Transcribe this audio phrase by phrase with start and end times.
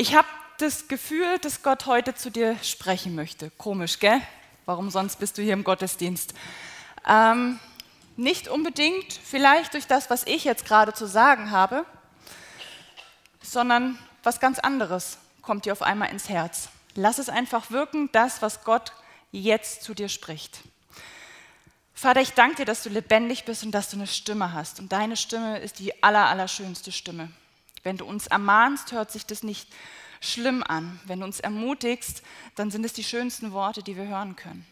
[0.00, 0.28] Ich habe
[0.58, 3.50] das Gefühl, dass Gott heute zu dir sprechen möchte.
[3.58, 4.20] Komisch, gell?
[4.64, 6.34] Warum sonst bist du hier im Gottesdienst?
[7.04, 7.58] Ähm,
[8.16, 11.84] nicht unbedingt vielleicht durch das, was ich jetzt gerade zu sagen habe,
[13.42, 16.68] sondern was ganz anderes kommt dir auf einmal ins Herz.
[16.94, 18.92] Lass es einfach wirken, das, was Gott
[19.32, 20.60] jetzt zu dir spricht.
[21.92, 24.78] Vater, ich danke dir, dass du lebendig bist und dass du eine Stimme hast.
[24.78, 27.32] Und deine Stimme ist die aller, allerschönste Stimme.
[27.82, 29.68] Wenn du uns ermahnst, hört sich das nicht
[30.20, 31.00] schlimm an.
[31.04, 32.22] Wenn du uns ermutigst,
[32.54, 34.66] dann sind es die schönsten Worte, die wir hören können.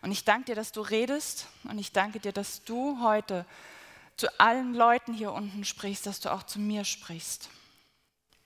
[0.00, 3.46] Und ich danke dir, dass du redest und ich danke dir, dass du heute
[4.16, 7.48] zu allen Leuten hier unten sprichst, dass du auch zu mir sprichst.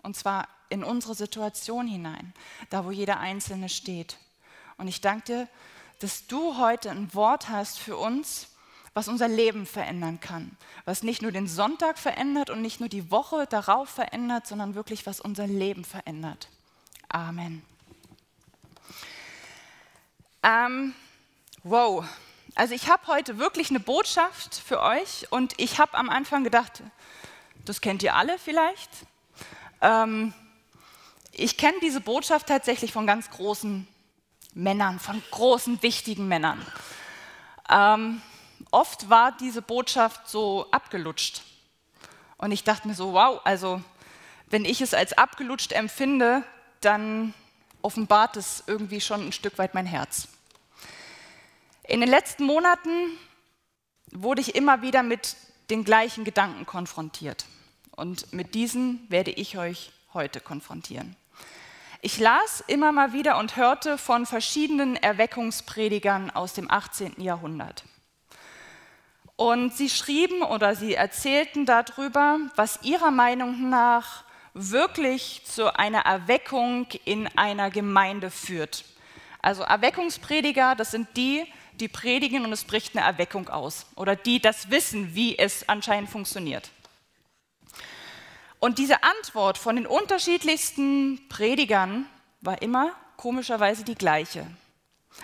[0.03, 2.33] Und zwar in unsere Situation hinein,
[2.71, 4.19] da wo jeder Einzelne steht.
[4.77, 5.49] Und ich danke dir,
[6.01, 8.49] dass du heute ein Wort hast für uns,
[8.97, 13.11] was unser Leben verändern kann, was nicht nur den Sonntag verändert und nicht nur die
[13.11, 16.49] Woche darauf verändert, sondern wirklich was unser Leben verändert.
[17.11, 17.63] Amen.
[20.43, 20.95] Ähm,
[21.63, 22.07] wow,
[22.55, 26.83] also ich habe heute wirklich eine Botschaft für euch und ich habe am Anfang gedacht,
[27.67, 28.89] das kennt ihr alle vielleicht.
[29.83, 30.33] Ähm,
[31.33, 33.87] ich kenne diese Botschaft tatsächlich von ganz großen
[34.55, 36.65] Männern, von großen, wichtigen Männern.
[37.69, 38.23] Ähm,
[38.71, 41.43] oft war diese Botschaft so abgelutscht.
[42.39, 43.83] Und ich dachte mir so, wow, also
[44.49, 46.43] wenn ich es als abgelutscht empfinde,
[46.81, 47.35] dann
[47.83, 50.29] offenbart es irgendwie schon ein Stück weit mein Herz.
[51.85, 52.91] In den letzten Monaten
[54.11, 55.37] wurde ich immer wieder mit
[55.71, 57.47] den gleichen Gedanken konfrontiert.
[57.93, 61.17] Und mit diesen werde ich euch heute konfrontieren.
[62.03, 67.21] Ich las immer mal wieder und hörte von verschiedenen Erweckungspredigern aus dem 18.
[67.21, 67.85] Jahrhundert.
[69.37, 76.87] Und sie schrieben oder sie erzählten darüber, was ihrer Meinung nach wirklich zu einer Erweckung
[77.05, 78.85] in einer Gemeinde führt.
[79.43, 81.45] Also Erweckungsprediger, das sind die,
[81.75, 86.09] die predigen und es bricht eine Erweckung aus oder die das wissen, wie es anscheinend
[86.09, 86.71] funktioniert.
[88.59, 92.07] Und diese Antwort von den unterschiedlichsten Predigern
[92.41, 94.47] war immer komischerweise die gleiche.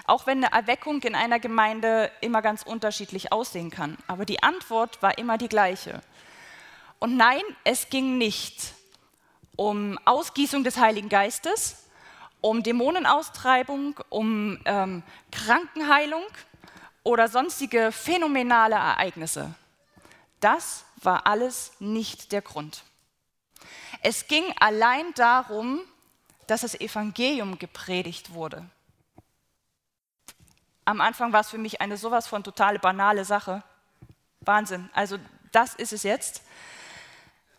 [0.06, 3.97] Auch wenn eine Erweckung in einer Gemeinde immer ganz unterschiedlich aussehen kann.
[4.06, 6.00] Aber die Antwort war immer die gleiche.
[6.98, 8.75] Und nein, es ging nicht
[9.56, 11.88] um Ausgießung des Heiligen Geistes,
[12.41, 16.24] um Dämonenaustreibung, um ähm, Krankenheilung
[17.04, 19.54] oder sonstige phänomenale Ereignisse.
[20.41, 22.82] Das war alles nicht der Grund.
[24.03, 25.80] Es ging allein darum,
[26.47, 28.64] dass das Evangelium gepredigt wurde.
[30.84, 33.62] Am Anfang war es für mich eine sowas von totale banale Sache.
[34.41, 34.91] Wahnsinn.
[34.93, 35.19] Also
[35.53, 36.43] das ist es jetzt.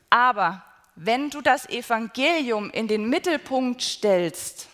[0.10, 0.64] Aber
[0.96, 4.68] wenn du das Evangelium in den Mittelpunkt stellst,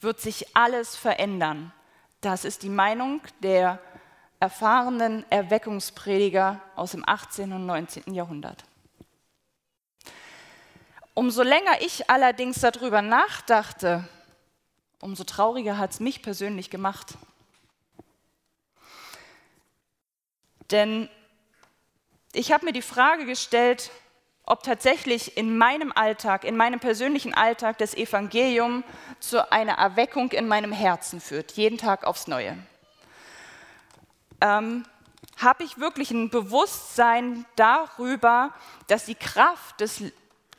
[0.00, 1.72] wird sich alles verändern.
[2.20, 3.80] Das ist die Meinung der
[4.38, 7.52] erfahrenen Erweckungsprediger aus dem 18.
[7.52, 8.12] und 19.
[8.12, 8.64] Jahrhundert.
[11.14, 14.08] Umso länger ich allerdings darüber nachdachte,
[15.00, 17.14] umso trauriger hat es mich persönlich gemacht.
[20.74, 21.08] Denn
[22.32, 23.92] ich habe mir die Frage gestellt,
[24.44, 28.82] ob tatsächlich in meinem Alltag, in meinem persönlichen Alltag das Evangelium
[29.20, 32.58] zu einer Erweckung in meinem Herzen führt, jeden Tag aufs Neue.
[34.40, 34.84] Ähm,
[35.36, 38.52] habe ich wirklich ein Bewusstsein darüber,
[38.88, 40.02] dass die Kraft des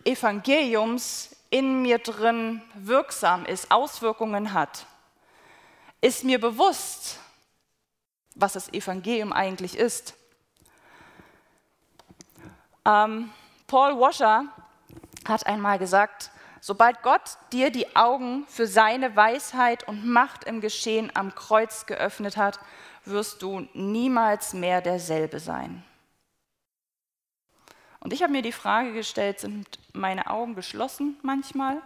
[0.05, 4.85] Evangeliums in mir drin wirksam ist, Auswirkungen hat?
[5.99, 7.19] Ist mir bewusst,
[8.35, 10.13] was das Evangelium eigentlich ist.
[12.85, 13.31] Ähm,
[13.67, 14.45] Paul Washer
[15.27, 16.29] hat einmal gesagt,
[16.61, 22.37] sobald Gott dir die Augen für seine Weisheit und Macht im Geschehen am Kreuz geöffnet
[22.37, 22.59] hat,
[23.05, 25.83] wirst du niemals mehr derselbe sein.
[27.99, 31.81] Und ich habe mir die Frage gestellt, sind meine Augen geschlossen manchmal?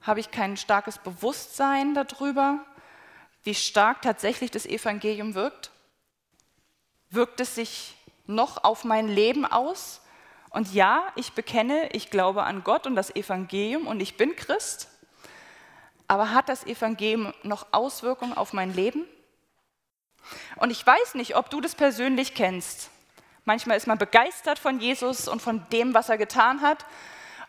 [0.00, 2.64] Habe ich kein starkes Bewusstsein darüber?
[3.44, 5.70] Wie stark tatsächlich das Evangelium wirkt?
[7.10, 7.96] Wirkt es sich
[8.26, 10.00] noch auf mein Leben aus?
[10.50, 14.88] Und ja, ich bekenne, ich glaube an Gott und das Evangelium und ich bin Christ.
[16.06, 19.06] Aber hat das Evangelium noch Auswirkungen auf mein Leben?
[20.56, 22.90] Und ich weiß nicht, ob du das persönlich kennst.
[23.44, 26.86] Manchmal ist man begeistert von Jesus und von dem, was er getan hat.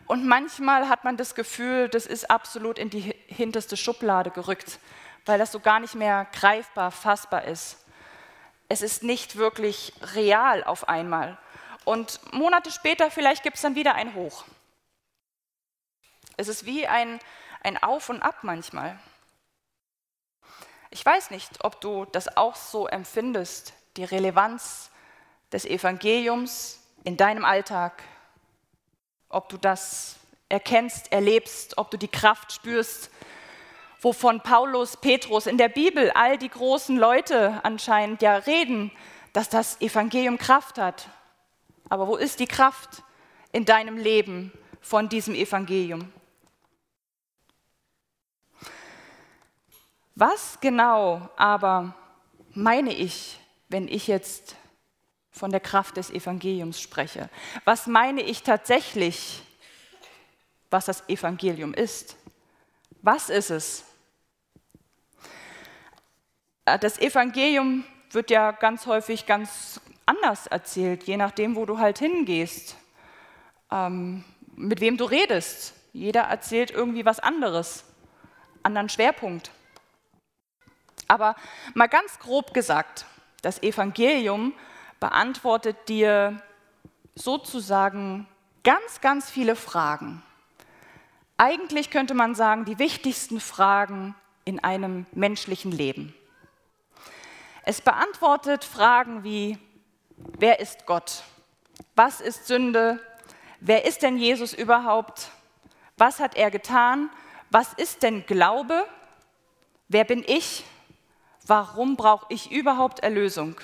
[0.06, 4.80] Und manchmal hat man das Gefühl, das ist absolut in die hinterste Schublade gerückt
[5.24, 7.84] weil das so gar nicht mehr greifbar, fassbar ist.
[8.68, 11.38] Es ist nicht wirklich real auf einmal.
[11.84, 14.44] Und Monate später vielleicht gibt es dann wieder ein Hoch.
[16.36, 17.20] Es ist wie ein,
[17.62, 18.98] ein Auf und Ab manchmal.
[20.90, 24.90] Ich weiß nicht, ob du das auch so empfindest, die Relevanz
[25.52, 28.02] des Evangeliums in deinem Alltag,
[29.28, 30.16] ob du das
[30.48, 33.10] erkennst, erlebst, ob du die Kraft spürst,
[34.04, 38.92] wovon Paulus, Petrus in der Bibel, all die großen Leute anscheinend ja reden,
[39.32, 41.08] dass das Evangelium Kraft hat.
[41.88, 43.02] Aber wo ist die Kraft
[43.50, 46.12] in deinem Leben von diesem Evangelium?
[50.14, 51.94] Was genau aber
[52.50, 54.54] meine ich, wenn ich jetzt
[55.32, 57.30] von der Kraft des Evangeliums spreche?
[57.64, 59.42] Was meine ich tatsächlich,
[60.70, 62.16] was das Evangelium ist?
[63.02, 63.84] Was ist es?
[66.64, 71.98] Äh, das Evangelium wird ja ganz häufig ganz anders erzählt, je nachdem, wo du halt
[71.98, 72.76] hingehst,
[73.70, 74.24] ähm,
[74.54, 75.74] mit wem du redest.
[75.92, 77.84] Jeder erzählt irgendwie was anderes,
[78.62, 79.50] anderen Schwerpunkt.
[81.08, 81.36] Aber
[81.74, 83.06] mal ganz grob gesagt,
[83.42, 84.54] das Evangelium
[85.00, 86.40] beantwortet dir
[87.14, 88.26] sozusagen
[88.64, 90.22] ganz, ganz viele Fragen.
[91.36, 94.14] Eigentlich könnte man sagen, die wichtigsten Fragen
[94.44, 96.14] in einem menschlichen Leben.
[97.66, 99.58] Es beantwortet Fragen wie,
[100.38, 101.22] wer ist Gott?
[101.96, 103.00] Was ist Sünde?
[103.58, 105.30] Wer ist denn Jesus überhaupt?
[105.96, 107.08] Was hat er getan?
[107.48, 108.84] Was ist denn Glaube?
[109.88, 110.64] Wer bin ich?
[111.46, 113.58] Warum brauche ich überhaupt Erlösung?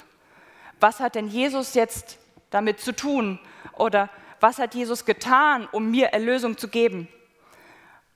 [0.81, 2.17] Was hat denn Jesus jetzt
[2.49, 3.39] damit zu tun?
[3.75, 4.09] Oder
[4.41, 7.07] was hat Jesus getan, um mir Erlösung zu geben?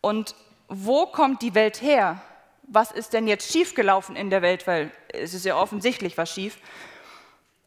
[0.00, 0.34] Und
[0.68, 2.22] wo kommt die Welt her?
[2.68, 6.58] Was ist denn jetzt schiefgelaufen in der Welt, weil es ist ja offensichtlich was schief.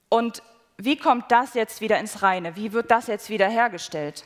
[0.10, 0.42] Und
[0.78, 2.56] wie kommt das jetzt wieder ins Reine?
[2.56, 4.26] Wie wird das jetzt wieder hergestellt?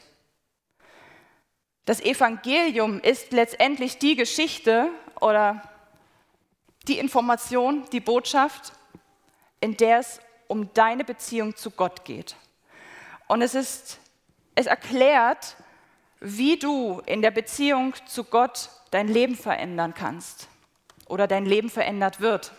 [1.86, 4.90] Das Evangelium ist letztendlich die Geschichte
[5.20, 5.62] oder
[6.88, 8.74] die Information, die Botschaft,
[9.60, 12.36] in der es um deine Beziehung zu Gott geht.
[13.28, 14.00] Und es ist,
[14.56, 15.56] es erklärt,
[16.20, 20.50] wie du in der Beziehung zu Gott dein Leben verändern kannst
[21.12, 22.54] oder dein Leben verändert wird.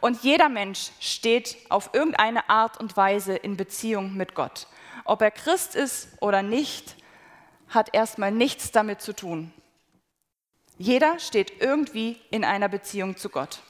[0.00, 4.66] Und jeder Mensch steht auf irgendeine Art und Weise in Beziehung mit Gott.
[5.04, 6.96] Ob er Christ ist oder nicht,
[7.68, 9.52] hat erstmal nichts damit zu tun.
[10.76, 13.60] Jeder steht irgendwie in einer Beziehung zu Gott.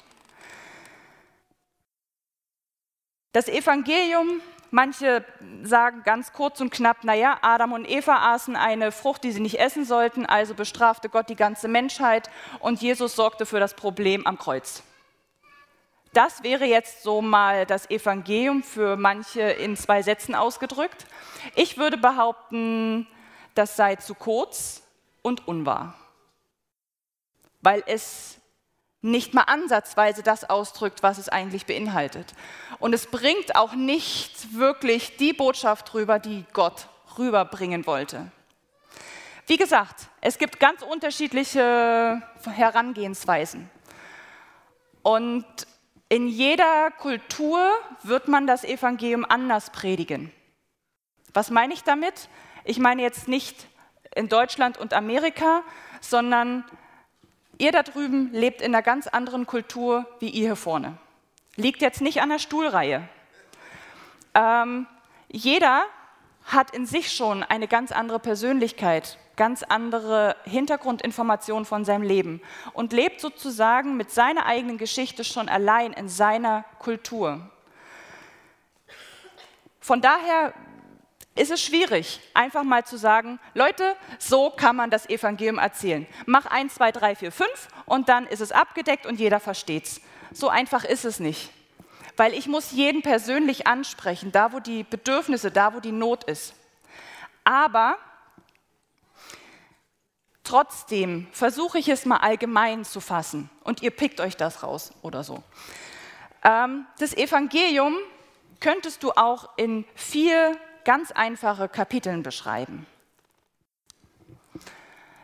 [3.32, 4.40] Das Evangelium
[4.74, 5.22] Manche
[5.64, 9.60] sagen ganz kurz und knapp, naja, Adam und Eva aßen eine Frucht, die sie nicht
[9.60, 14.38] essen sollten, also bestrafte Gott die ganze Menschheit und Jesus sorgte für das Problem am
[14.38, 14.82] Kreuz.
[16.14, 21.04] Das wäre jetzt so mal das Evangelium für manche in zwei Sätzen ausgedrückt.
[21.54, 23.06] Ich würde behaupten,
[23.54, 24.82] das sei zu kurz
[25.20, 25.92] und unwahr,
[27.60, 28.38] weil es
[29.02, 32.32] nicht mal ansatzweise das ausdrückt, was es eigentlich beinhaltet.
[32.78, 36.86] Und es bringt auch nicht wirklich die Botschaft rüber, die Gott
[37.18, 38.30] rüberbringen wollte.
[39.46, 43.68] Wie gesagt, es gibt ganz unterschiedliche Herangehensweisen.
[45.02, 45.44] Und
[46.08, 47.72] in jeder Kultur
[48.04, 50.32] wird man das Evangelium anders predigen.
[51.34, 52.28] Was meine ich damit?
[52.64, 53.66] Ich meine jetzt nicht
[54.14, 55.62] in Deutschland und Amerika,
[56.00, 56.64] sondern
[57.58, 60.96] Ihr da drüben lebt in einer ganz anderen Kultur wie ihr hier vorne.
[61.56, 63.08] Liegt jetzt nicht an der Stuhlreihe.
[64.34, 64.86] Ähm,
[65.28, 65.84] jeder
[66.44, 72.40] hat in sich schon eine ganz andere Persönlichkeit, ganz andere Hintergrundinformationen von seinem Leben
[72.72, 77.40] und lebt sozusagen mit seiner eigenen Geschichte schon allein in seiner Kultur.
[79.80, 80.52] Von daher
[81.34, 86.06] ist es schwierig, einfach mal zu sagen, Leute, so kann man das Evangelium erzählen.
[86.26, 90.00] Mach 1, 2, 3, 4, 5 und dann ist es abgedeckt und jeder versteht es.
[90.32, 91.50] So einfach ist es nicht.
[92.16, 96.54] Weil ich muss jeden persönlich ansprechen, da wo die Bedürfnisse, da wo die Not ist.
[97.44, 97.96] Aber
[100.44, 105.24] trotzdem versuche ich es mal allgemein zu fassen und ihr pickt euch das raus oder
[105.24, 105.42] so.
[106.44, 107.96] Ähm, das Evangelium
[108.60, 112.86] könntest du auch in vier ganz einfache Kapiteln beschreiben.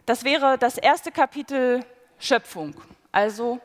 [0.06, 1.84] Das wäre das erste Kapitel
[2.18, 2.74] Schöpfung,
[3.12, 3.60] also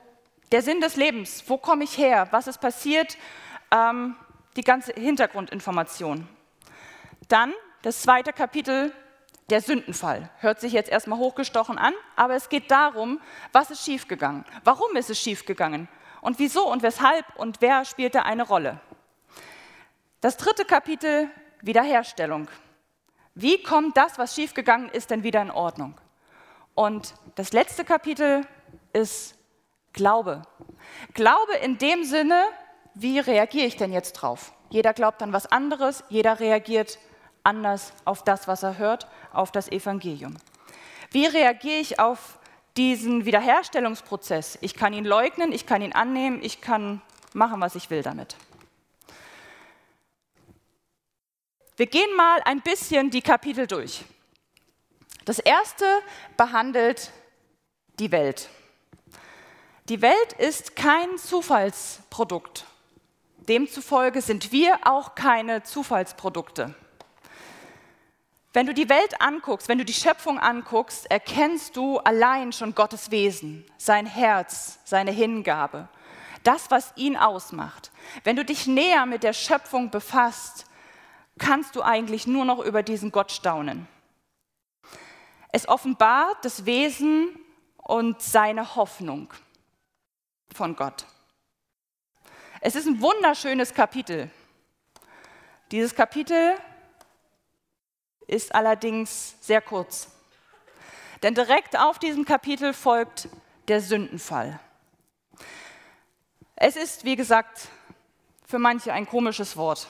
[0.51, 1.43] der Sinn des Lebens.
[1.47, 2.27] Wo komme ich her?
[2.31, 3.17] Was ist passiert?
[3.71, 4.15] Ähm,
[4.55, 6.27] die ganze Hintergrundinformation.
[7.27, 8.93] Dann das zweite Kapitel
[9.49, 10.29] der Sündenfall.
[10.39, 13.19] Hört sich jetzt erstmal hochgestochen an, aber es geht darum,
[13.51, 14.45] was ist schiefgegangen?
[14.63, 15.87] Warum ist es schiefgegangen?
[16.21, 18.79] Und wieso und weshalb und wer spielt da eine Rolle?
[20.21, 21.29] Das dritte Kapitel
[21.63, 22.49] Wiederherstellung.
[23.35, 25.95] Wie kommt das, was schiefgegangen ist, denn wieder in Ordnung?
[26.75, 28.45] Und das letzte Kapitel
[28.91, 29.35] ist
[29.93, 30.41] Glaube.
[31.13, 32.43] Glaube in dem Sinne,
[32.93, 34.53] wie reagiere ich denn jetzt drauf?
[34.69, 36.99] Jeder glaubt an was anderes, jeder reagiert
[37.43, 40.35] anders auf das, was er hört, auf das Evangelium.
[41.11, 42.39] Wie reagiere ich auf
[42.75, 44.57] diesen Wiederherstellungsprozess?
[44.61, 47.01] Ich kann ihn leugnen, ich kann ihn annehmen, ich kann
[47.33, 48.35] machen, was ich will damit.
[51.75, 54.03] Wir gehen mal ein bisschen die Kapitel durch.
[55.25, 55.85] Das erste
[56.37, 57.11] behandelt
[57.99, 58.49] die Welt.
[59.89, 62.65] Die Welt ist kein Zufallsprodukt.
[63.49, 66.75] Demzufolge sind wir auch keine Zufallsprodukte.
[68.53, 73.09] Wenn du die Welt anguckst, wenn du die Schöpfung anguckst, erkennst du allein schon Gottes
[73.09, 75.89] Wesen, sein Herz, seine Hingabe,
[76.43, 77.91] das, was ihn ausmacht.
[78.23, 80.65] Wenn du dich näher mit der Schöpfung befasst,
[81.37, 83.87] kannst du eigentlich nur noch über diesen Gott staunen.
[85.51, 87.29] Es offenbart das Wesen
[87.77, 89.33] und seine Hoffnung
[90.53, 91.05] von Gott.
[92.61, 94.31] Es ist ein wunderschönes Kapitel.
[95.71, 96.55] Dieses Kapitel
[98.27, 100.09] ist allerdings sehr kurz.
[101.21, 103.27] Denn direkt auf diesem Kapitel folgt
[103.67, 104.59] der Sündenfall.
[106.55, 107.67] Es ist, wie gesagt,
[108.45, 109.87] für manche ein komisches Wort.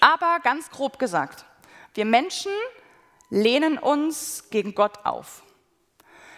[0.00, 1.44] Aber ganz grob gesagt,
[1.94, 2.52] wir Menschen
[3.30, 5.42] lehnen uns gegen Gott auf.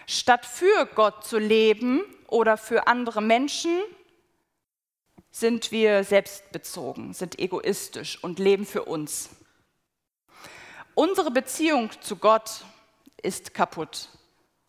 [0.07, 3.83] Statt für Gott zu leben oder für andere Menschen,
[5.35, 9.31] sind wir selbstbezogen, sind egoistisch und leben für uns.
[10.95, 12.65] Unsere Beziehung zu Gott
[13.21, 14.11] ist kaputt.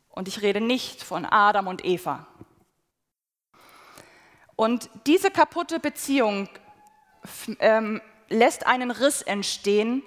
[0.09, 2.25] Und ich rede nicht von Adam und Eva.
[4.55, 6.49] Und diese kaputte Beziehung
[7.59, 10.03] ähm, lässt einen Riss entstehen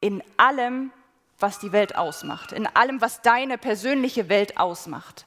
[0.00, 0.92] in allem,
[1.38, 5.26] was die Welt ausmacht, in allem, was deine persönliche Welt ausmacht.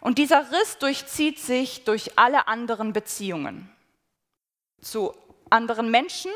[0.00, 3.70] Und dieser Riss durchzieht sich durch alle anderen Beziehungen.
[4.80, 5.14] Zu
[5.48, 6.32] anderen Menschen,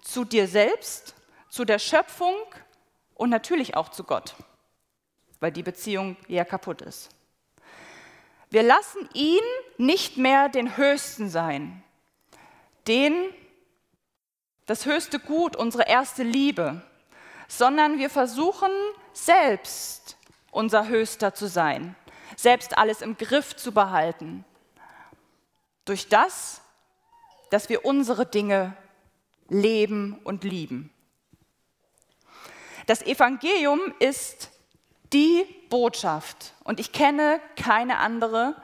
[0.00, 1.14] zu dir selbst,
[1.48, 2.34] zu der Schöpfung
[3.14, 4.34] und natürlich auch zu Gott,
[5.40, 7.10] weil die Beziehung ja kaputt ist.
[8.48, 9.42] Wir lassen ihn
[9.78, 11.82] nicht mehr den Höchsten sein,
[12.86, 13.12] den,
[14.70, 16.80] das höchste Gut, unsere erste Liebe,
[17.48, 18.70] sondern wir versuchen
[19.12, 20.16] selbst
[20.52, 21.96] unser Höchster zu sein,
[22.36, 24.44] selbst alles im Griff zu behalten.
[25.86, 26.60] Durch das,
[27.50, 28.76] dass wir unsere Dinge
[29.48, 30.92] leben und lieben.
[32.86, 34.50] Das Evangelium ist
[35.12, 38.54] die Botschaft und ich kenne keine andere,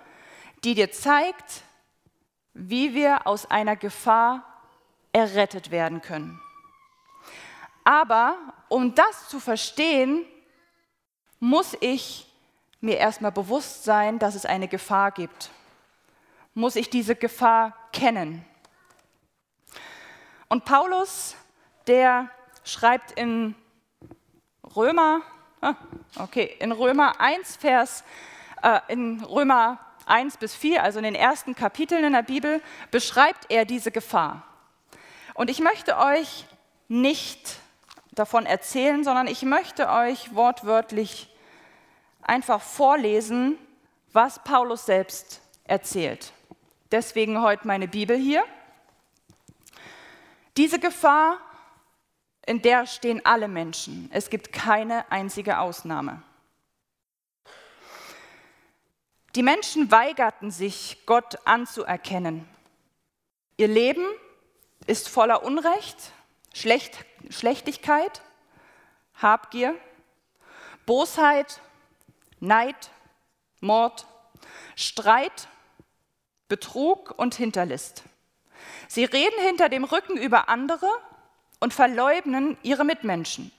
[0.62, 1.62] die dir zeigt,
[2.54, 4.55] wie wir aus einer Gefahr
[5.16, 6.42] errettet werden können.
[7.85, 8.37] Aber
[8.68, 10.26] um das zu verstehen,
[11.40, 12.30] muss ich
[12.82, 15.50] mir erstmal bewusst sein, dass es eine Gefahr gibt.
[16.52, 18.44] Muss ich diese Gefahr kennen.
[20.49, 21.35] Und Paulus,
[21.87, 22.30] der
[22.62, 23.54] schreibt in
[24.76, 25.23] Römer,
[25.62, 25.76] ah,
[26.18, 28.04] okay, in Römer 1, Vers,
[28.62, 33.50] äh, in Römer 1 bis 4, also in den ersten Kapiteln in der Bibel, beschreibt
[33.50, 34.42] er diese Gefahr.
[35.36, 36.46] Und ich möchte euch
[36.88, 37.58] nicht
[38.12, 41.28] davon erzählen, sondern ich möchte euch wortwörtlich
[42.22, 43.58] einfach vorlesen,
[44.14, 46.32] was Paulus selbst erzählt.
[46.90, 48.44] Deswegen heute meine Bibel hier.
[50.56, 51.36] Diese Gefahr,
[52.46, 54.08] in der stehen alle Menschen.
[54.14, 56.22] Es gibt keine einzige Ausnahme.
[59.34, 62.48] Die Menschen weigerten sich, Gott anzuerkennen.
[63.58, 64.06] Ihr Leben
[64.86, 65.96] ist voller Unrecht,
[66.54, 68.22] Schlecht, Schlechtigkeit,
[69.14, 69.74] Habgier,
[70.84, 71.60] Bosheit,
[72.40, 72.90] Neid,
[73.60, 74.06] Mord,
[74.74, 75.48] Streit,
[76.48, 78.04] Betrug und Hinterlist.
[78.88, 80.88] Sie reden hinter dem Rücken über andere
[81.60, 83.50] und verleugnen ihre Mitmenschen.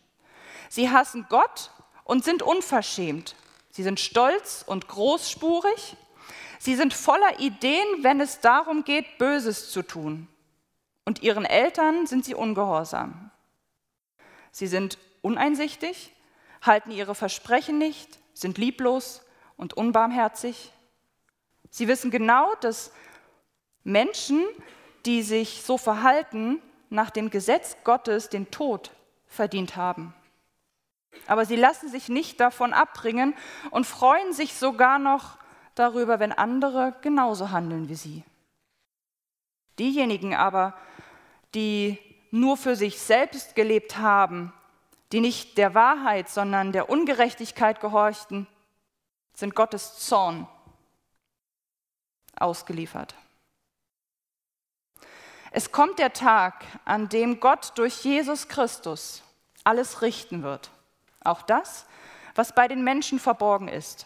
[0.70, 1.72] Sie hassen Gott
[2.04, 3.36] und sind unverschämt.
[3.72, 5.98] Sie sind stolz und großspurig.
[6.60, 10.28] Sie sind voller Ideen, wenn es darum geht, Böses zu tun.
[11.08, 13.32] Und ihren Eltern sind sie ungehorsam.
[14.52, 16.14] Sie sind uneinsichtig,
[16.62, 20.74] halten ihre Versprechen nicht, sind lieblos und unbarmherzig.
[21.70, 22.92] Sie wissen genau, dass
[23.86, 24.44] Menschen,
[25.06, 28.92] die sich so verhalten, nach dem Gesetz Gottes den Tod
[29.28, 30.14] verdient haben.
[31.26, 33.34] Aber sie lassen sich nicht davon abbringen
[33.72, 35.38] und freuen sich sogar noch
[35.74, 38.24] darüber, wenn andere genauso handeln wie sie.
[39.80, 40.74] Diejenigen aber,
[41.54, 41.98] die
[42.32, 44.54] nur für sich selbst gelebt haben,
[45.12, 48.48] die nicht der Wahrheit, sondern der Ungerechtigkeit gehorchten,
[49.34, 50.48] sind Gottes Zorn
[52.36, 53.16] ausgeliefert.
[55.52, 59.24] Es kommt der Tag, an dem Gott durch Jesus Christus
[59.64, 60.70] alles richten wird.
[61.24, 61.86] Auch das,
[62.36, 64.06] was bei den Menschen verborgen ist.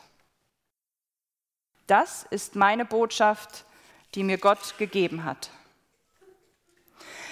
[1.88, 3.66] Das ist meine Botschaft,
[4.16, 5.50] die mir Gott gegeben hat.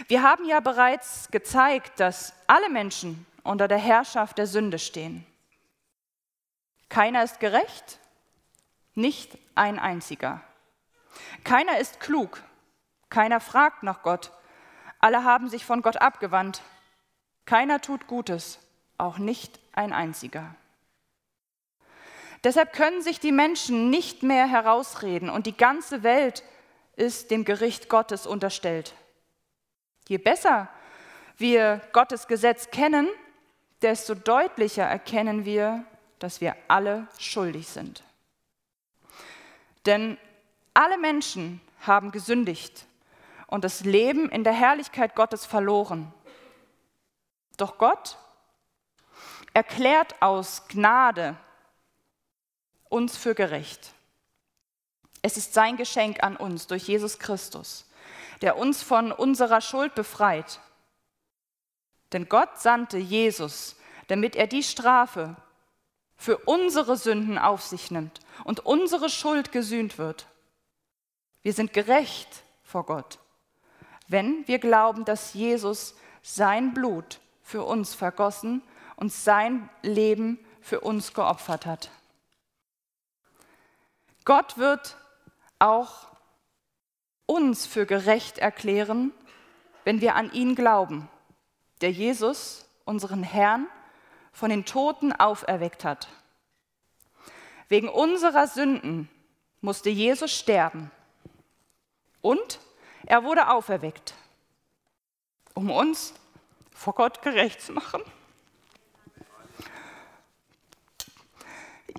[0.07, 5.25] Wir haben ja bereits gezeigt, dass alle Menschen unter der Herrschaft der Sünde stehen.
[6.89, 7.99] Keiner ist gerecht,
[8.95, 10.41] nicht ein einziger.
[11.43, 12.41] Keiner ist klug,
[13.09, 14.31] keiner fragt nach Gott.
[14.99, 16.61] Alle haben sich von Gott abgewandt.
[17.45, 18.59] Keiner tut Gutes,
[18.97, 20.55] auch nicht ein einziger.
[22.43, 26.43] Deshalb können sich die Menschen nicht mehr herausreden und die ganze Welt
[26.95, 28.93] ist dem Gericht Gottes unterstellt.
[30.09, 30.67] Je besser
[31.37, 33.07] wir Gottes Gesetz kennen,
[33.83, 35.85] desto deutlicher erkennen wir,
[36.17, 38.03] dass wir alle schuldig sind.
[39.85, 40.17] Denn
[40.73, 42.87] alle Menschen haben gesündigt
[43.45, 46.11] und das Leben in der Herrlichkeit Gottes verloren.
[47.57, 48.17] Doch Gott
[49.53, 51.37] erklärt aus Gnade
[52.89, 53.93] uns für gerecht.
[55.21, 57.85] Es ist sein Geschenk an uns durch Jesus Christus,
[58.41, 60.59] der uns von unserer Schuld befreit.
[62.11, 63.75] Denn Gott sandte Jesus,
[64.07, 65.35] damit er die Strafe
[66.17, 70.27] für unsere Sünden auf sich nimmt und unsere Schuld gesühnt wird.
[71.41, 73.19] Wir sind gerecht vor Gott
[74.09, 78.61] wenn wir glauben, dass Jesus sein Blut für uns vergossen
[78.97, 81.89] und sein Leben für uns geopfert hat.
[84.25, 84.97] Gott wird
[85.59, 86.07] auch
[87.29, 89.11] uns für gerecht erklären,
[89.83, 91.07] wenn wir an ihn glauben,
[91.81, 93.67] der Jesus, unseren Herrn,
[94.33, 96.07] von den Toten auferweckt hat.
[97.67, 99.09] Wegen unserer Sünden
[99.61, 100.89] musste Jesus sterben
[102.21, 102.59] und
[103.05, 104.15] er wurde auferweckt,
[105.53, 106.15] um uns
[106.73, 108.01] vor Gott gerecht zu machen.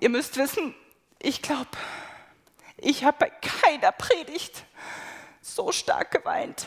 [0.00, 0.74] Ihr müsst wissen,
[1.20, 1.70] ich glaube,
[2.78, 4.64] ich habe bei keiner Predigt
[5.60, 6.66] so stark geweint,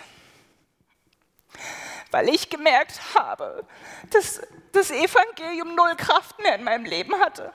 [2.11, 3.65] weil ich gemerkt habe,
[4.11, 4.39] dass
[4.71, 7.51] das Evangelium null Kraft mehr in meinem Leben hatte.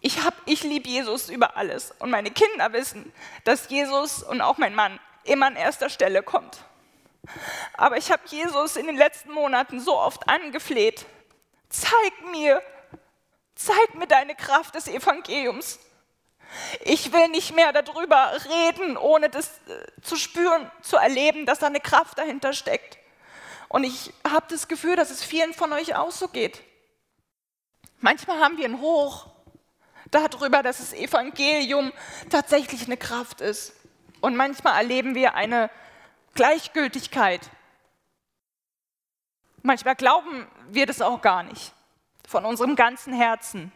[0.00, 3.12] Ich, ich liebe Jesus über alles und meine Kinder wissen,
[3.44, 6.64] dass Jesus und auch mein Mann immer an erster Stelle kommt.
[7.74, 11.04] Aber ich habe Jesus in den letzten Monaten so oft angefleht,
[11.68, 12.62] zeig mir,
[13.54, 15.78] zeig mir deine Kraft des Evangeliums.
[16.80, 21.66] Ich will nicht mehr darüber reden, ohne das äh, zu spüren, zu erleben, dass da
[21.66, 22.98] eine Kraft dahinter steckt.
[23.68, 26.62] Und ich habe das Gefühl, dass es vielen von euch auch so geht.
[27.98, 29.26] Manchmal haben wir ein Hoch
[30.10, 31.92] darüber, dass das Evangelium
[32.30, 33.74] tatsächlich eine Kraft ist.
[34.20, 35.70] Und manchmal erleben wir eine
[36.34, 37.48] Gleichgültigkeit.
[39.62, 41.72] Manchmal glauben wir das auch gar nicht,
[42.26, 43.72] von unserem ganzen Herzen.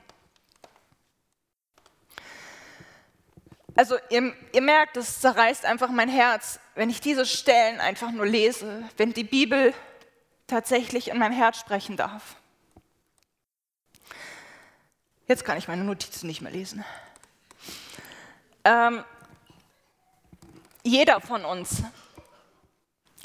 [3.77, 8.27] Also ihr, ihr merkt, es zerreißt einfach mein Herz, wenn ich diese Stellen einfach nur
[8.27, 9.75] lese, wenn die Bibel
[10.47, 12.37] tatsächlich in mein Herz sprechen darf.
[15.27, 16.85] Jetzt kann ich meine Notizen nicht mehr lesen.
[18.65, 19.05] Ähm,
[20.83, 21.83] jeder von uns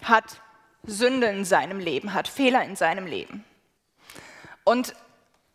[0.03, 0.41] hat
[0.83, 3.43] Sünde in seinem Leben, hat Fehler in seinem Leben.
[4.63, 4.95] Und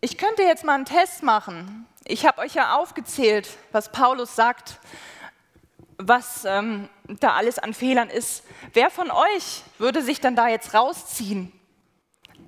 [0.04, 1.86] ich könnte jetzt mal einen Test machen.
[2.04, 4.78] Ich habe euch ja aufgezählt, was Paulus sagt,
[5.96, 8.44] was ähm, da alles an Fehlern ist.
[8.74, 11.50] Wer von euch würde sich dann da jetzt rausziehen?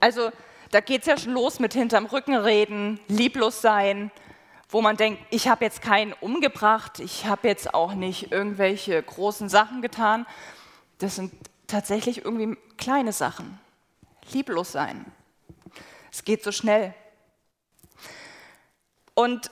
[0.00, 0.30] Also
[0.70, 4.10] da geht es ja schon los mit hinterm Rücken reden, lieblos sein,
[4.68, 9.48] wo man denkt, ich habe jetzt keinen umgebracht, ich habe jetzt auch nicht irgendwelche großen
[9.48, 10.26] Sachen getan.
[10.98, 11.32] Das sind
[11.68, 13.58] tatsächlich irgendwie kleine Sachen.
[14.30, 15.06] Lieblos sein.
[16.12, 16.92] Es geht so schnell.
[19.16, 19.50] Und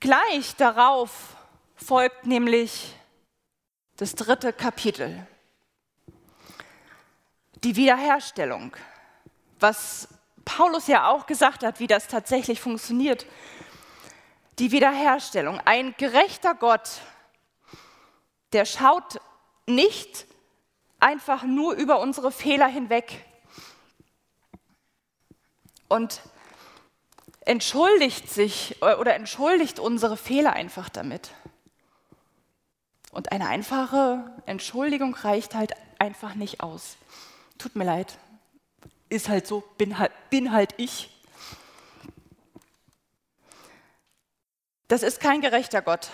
[0.00, 1.36] gleich darauf
[1.76, 2.94] folgt nämlich
[3.96, 5.26] das dritte Kapitel.
[7.62, 8.74] Die Wiederherstellung.
[9.60, 10.08] Was
[10.46, 13.26] Paulus ja auch gesagt hat, wie das tatsächlich funktioniert
[14.58, 15.60] die Wiederherstellung.
[15.66, 17.02] Ein gerechter Gott,
[18.54, 19.20] der schaut
[19.66, 20.26] nicht
[21.00, 23.26] einfach nur über unsere Fehler hinweg
[25.88, 26.22] und
[27.44, 31.30] entschuldigt sich oder entschuldigt unsere Fehler einfach damit.
[33.10, 36.96] Und eine einfache Entschuldigung reicht halt einfach nicht aus.
[37.58, 38.18] Tut mir leid.
[39.08, 41.10] ist halt so, bin halt, bin halt ich.
[44.88, 46.10] Das ist kein gerechter Gott.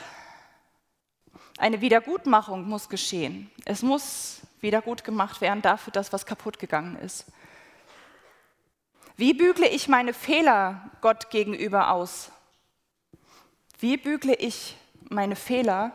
[1.57, 3.51] Eine Wiedergutmachung muss geschehen.
[3.65, 7.27] Es muss wiedergut gemacht werden dafür, dass was kaputt gegangen ist.
[9.21, 12.33] Wie bügle ich meine Fehler Gott gegenüber aus?
[13.79, 14.79] Wie bügle ich
[15.11, 15.95] meine Fehler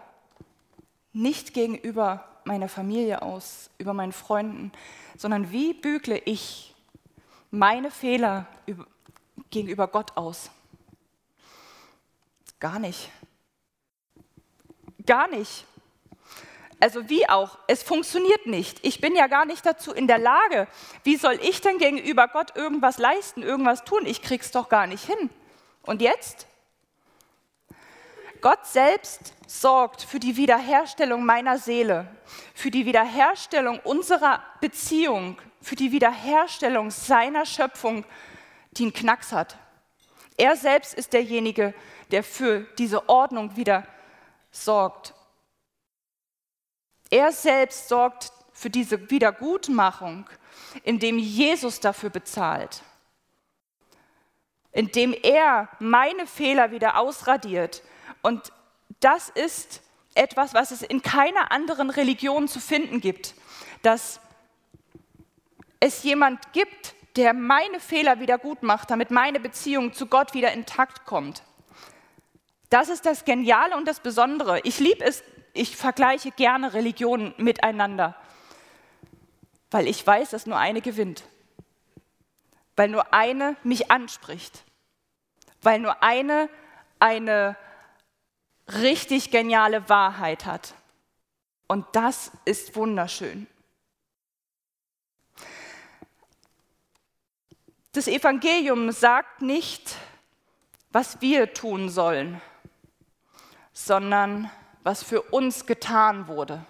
[1.11, 4.71] nicht gegenüber meiner Familie aus, über meinen Freunden,
[5.17, 6.75] sondern wie bügle ich
[7.49, 8.45] meine Fehler
[9.49, 10.51] gegenüber Gott aus?
[12.59, 13.09] Gar nicht.
[15.03, 15.65] Gar nicht.
[16.79, 18.79] Also wie auch, es funktioniert nicht.
[18.83, 20.67] Ich bin ja gar nicht dazu in der Lage.
[21.03, 24.05] Wie soll ich denn gegenüber Gott irgendwas leisten, irgendwas tun?
[24.05, 25.29] Ich krieg's doch gar nicht hin.
[25.83, 26.47] Und jetzt?
[28.41, 32.07] Gott selbst sorgt für die Wiederherstellung meiner Seele,
[32.53, 38.05] für die Wiederherstellung unserer Beziehung, für die Wiederherstellung seiner Schöpfung,
[38.71, 39.57] die einen Knacks hat.
[40.37, 41.73] Er selbst ist derjenige,
[42.11, 43.87] der für diese Ordnung wieder
[44.51, 45.13] sorgt.
[47.09, 50.27] Er selbst sorgt für diese Wiedergutmachung,
[50.83, 52.81] indem Jesus dafür bezahlt,
[54.71, 57.83] indem er meine Fehler wieder ausradiert.
[58.21, 58.51] Und
[58.99, 59.81] das ist
[60.15, 63.35] etwas, was es in keiner anderen Religion zu finden gibt,
[63.81, 64.19] dass
[65.79, 70.51] es jemand gibt, der meine Fehler wieder gut macht, damit meine Beziehung zu Gott wieder
[70.51, 71.43] intakt kommt.
[72.69, 74.59] Das ist das Geniale und das Besondere.
[74.61, 75.23] Ich liebe es,
[75.55, 78.15] ich vergleiche gerne Religionen miteinander,
[79.71, 81.23] weil ich weiß, dass nur eine gewinnt,
[82.75, 84.63] weil nur eine mich anspricht,
[85.61, 86.49] weil nur eine
[86.99, 87.55] eine
[88.67, 90.73] richtig geniale Wahrheit hat.
[91.67, 93.47] Und das ist wunderschön.
[97.91, 99.95] Das Evangelium sagt nicht,
[100.91, 102.41] was wir tun sollen,
[103.73, 104.51] sondern
[104.85, 106.63] was für uns getan wurde.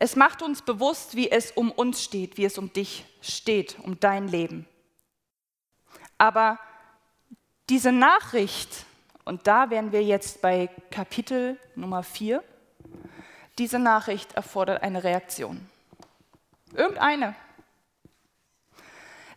[0.00, 3.98] Es macht uns bewusst, wie es um uns steht, wie es um dich steht, um
[4.00, 4.66] dein Leben.
[6.18, 6.58] Aber
[7.68, 8.84] diese Nachricht,
[9.24, 12.42] und da wären wir jetzt bei Kapitel Nummer 4,
[13.56, 15.70] diese Nachricht erfordert eine Reaktion.
[16.72, 17.36] Irgendeine.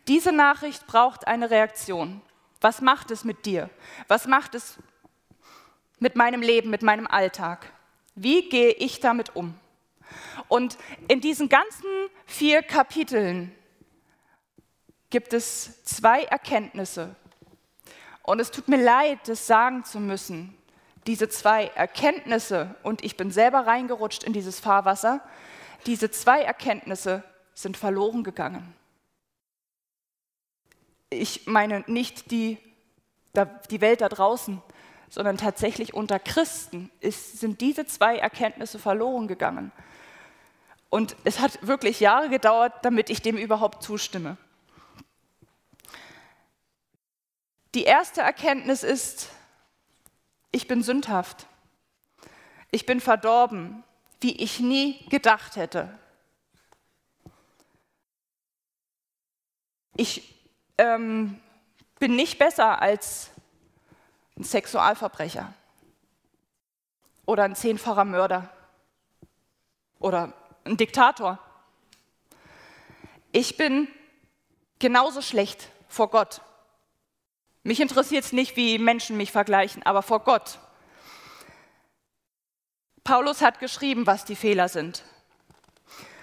[0.07, 2.23] Diese Nachricht braucht eine Reaktion.
[2.61, 3.69] Was macht es mit dir?
[4.07, 4.77] Was macht es
[5.99, 7.71] mit meinem Leben, mit meinem Alltag?
[8.15, 9.55] Wie gehe ich damit um?
[10.47, 11.85] Und in diesen ganzen
[12.25, 13.55] vier Kapiteln
[15.09, 17.15] gibt es zwei Erkenntnisse.
[18.23, 20.55] Und es tut mir leid, das sagen zu müssen.
[21.07, 25.21] Diese zwei Erkenntnisse, und ich bin selber reingerutscht in dieses Fahrwasser,
[25.85, 28.75] diese zwei Erkenntnisse sind verloren gegangen
[31.09, 32.57] ich meine nicht die,
[33.69, 34.61] die Welt da draußen,
[35.09, 39.71] sondern tatsächlich unter Christen ist, sind diese zwei Erkenntnisse verloren gegangen.
[40.89, 44.37] Und es hat wirklich Jahre gedauert, damit ich dem überhaupt zustimme.
[47.75, 49.29] Die erste Erkenntnis ist,
[50.51, 51.45] ich bin sündhaft.
[52.71, 53.83] Ich bin verdorben,
[54.21, 55.97] wie ich nie gedacht hätte.
[59.95, 60.38] Ich
[60.79, 61.39] ähm,
[61.99, 63.29] bin nicht besser als
[64.37, 65.53] ein Sexualverbrecher
[67.25, 68.49] oder ein zehnfacher Mörder
[69.99, 71.37] oder ein Diktator.
[73.33, 73.89] Ich bin
[74.79, 76.41] genauso schlecht vor Gott.
[77.63, 80.59] Mich interessiert es nicht, wie Menschen mich vergleichen, aber vor Gott.
[83.03, 85.03] Paulus hat geschrieben, was die Fehler sind.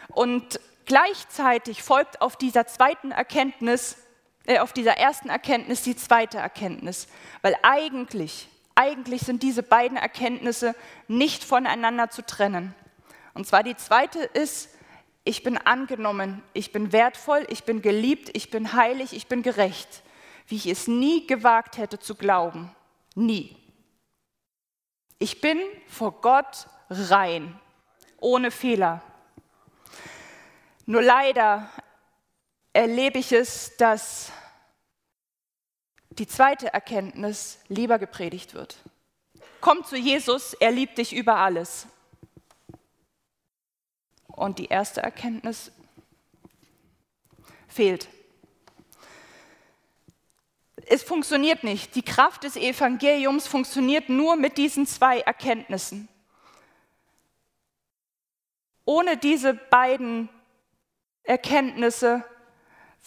[0.09, 3.99] Und gleichzeitig folgt auf dieser zweiten Erkenntnis
[4.47, 7.09] äh, auf dieser ersten Erkenntnis die zweite Erkenntnis.
[7.43, 10.75] Weil eigentlich, eigentlich sind diese beiden Erkenntnisse
[11.09, 12.75] nicht voneinander zu trennen.
[13.35, 14.71] Und zwar die zweite ist,
[15.25, 20.03] ich bin angenommen, ich bin wertvoll, ich bin geliebt, ich bin heilig, ich bin gerecht,
[20.47, 22.71] wie ich es nie gewagt hätte zu glauben.
[23.17, 23.57] Nie.
[25.19, 27.59] Ich bin vor Gott rein,
[28.19, 29.03] ohne Fehler.
[30.85, 31.69] Nur leider
[32.77, 34.31] erlebe ich es, dass
[36.11, 38.77] die zweite Erkenntnis lieber gepredigt wird.
[39.63, 41.87] Komm zu Jesus, er liebt dich über alles.
[44.27, 45.73] Und die erste Erkenntnis
[47.67, 48.09] fehlt.
[50.85, 51.95] Es funktioniert nicht.
[51.95, 56.09] Die Kraft des Evangeliums funktioniert nur mit diesen zwei Erkenntnissen.
[58.85, 60.29] Ohne diese beiden
[61.25, 62.23] Erkenntnisse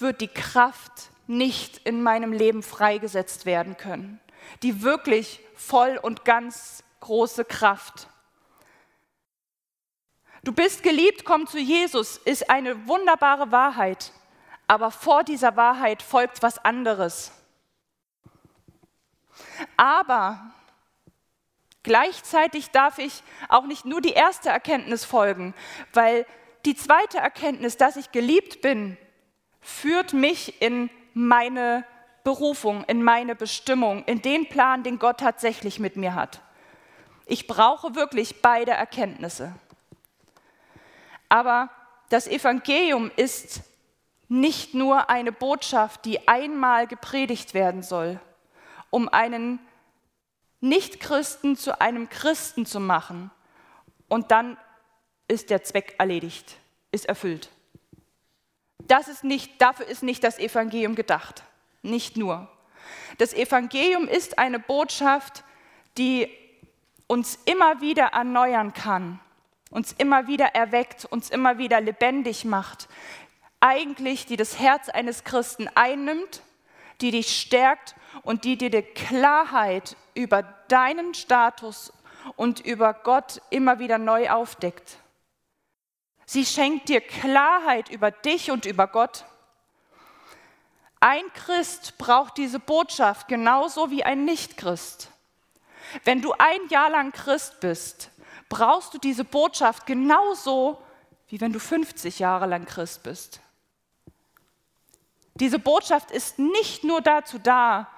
[0.01, 4.19] wird die Kraft nicht in meinem Leben freigesetzt werden können.
[4.63, 8.07] Die wirklich voll und ganz große Kraft.
[10.43, 14.13] Du bist geliebt, komm zu Jesus, ist eine wunderbare Wahrheit.
[14.67, 17.31] Aber vor dieser Wahrheit folgt was anderes.
[19.77, 20.53] Aber
[21.83, 25.53] gleichzeitig darf ich auch nicht nur die erste Erkenntnis folgen,
[25.93, 26.25] weil
[26.65, 28.97] die zweite Erkenntnis, dass ich geliebt bin,
[29.61, 31.85] führt mich in meine
[32.23, 36.41] Berufung, in meine Bestimmung, in den Plan, den Gott tatsächlich mit mir hat.
[37.25, 39.53] Ich brauche wirklich beide Erkenntnisse.
[41.27, 41.69] Aber
[42.09, 43.61] das Evangelium ist
[44.27, 48.19] nicht nur eine Botschaft, die einmal gepredigt werden soll,
[48.89, 49.59] um einen
[50.61, 53.31] Nichtchristen zu einem Christen zu machen.
[54.07, 54.57] Und dann
[55.27, 56.57] ist der Zweck erledigt,
[56.91, 57.49] ist erfüllt.
[58.89, 61.43] Das ist nicht, dafür ist nicht das Evangelium gedacht.
[61.83, 62.49] Nicht nur.
[63.19, 65.43] Das Evangelium ist eine Botschaft,
[65.97, 66.27] die
[67.07, 69.19] uns immer wieder erneuern kann,
[69.69, 72.89] uns immer wieder erweckt, uns immer wieder lebendig macht.
[73.59, 76.41] Eigentlich, die das Herz eines Christen einnimmt,
[77.01, 81.93] die dich stärkt und die dir die Klarheit über deinen Status
[82.35, 84.97] und über Gott immer wieder neu aufdeckt.
[86.31, 89.25] Sie schenkt dir Klarheit über dich und über Gott.
[90.99, 95.09] Ein Christ braucht diese Botschaft genauso wie ein Nichtchrist.
[96.03, 98.11] Wenn du ein Jahr lang Christ bist,
[98.47, 100.79] brauchst du diese Botschaft genauso
[101.29, 103.39] wie wenn du 50 Jahre lang Christ bist.
[105.33, 107.89] Diese Botschaft ist nicht nur dazu da,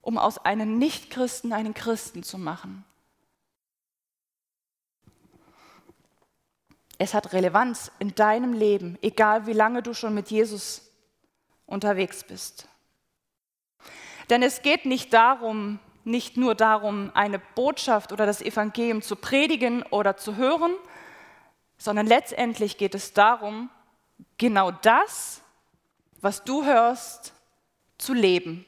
[0.00, 2.86] um aus einem Nichtchristen einen Christen zu machen.
[6.98, 10.90] Es hat Relevanz in deinem Leben, egal wie lange du schon mit Jesus
[11.66, 12.68] unterwegs bist.
[14.30, 19.82] Denn es geht nicht darum, nicht nur darum, eine Botschaft oder das Evangelium zu predigen
[19.84, 20.74] oder zu hören,
[21.78, 23.70] sondern letztendlich geht es darum,
[24.38, 25.42] genau das,
[26.20, 27.34] was du hörst,
[27.98, 28.64] zu leben.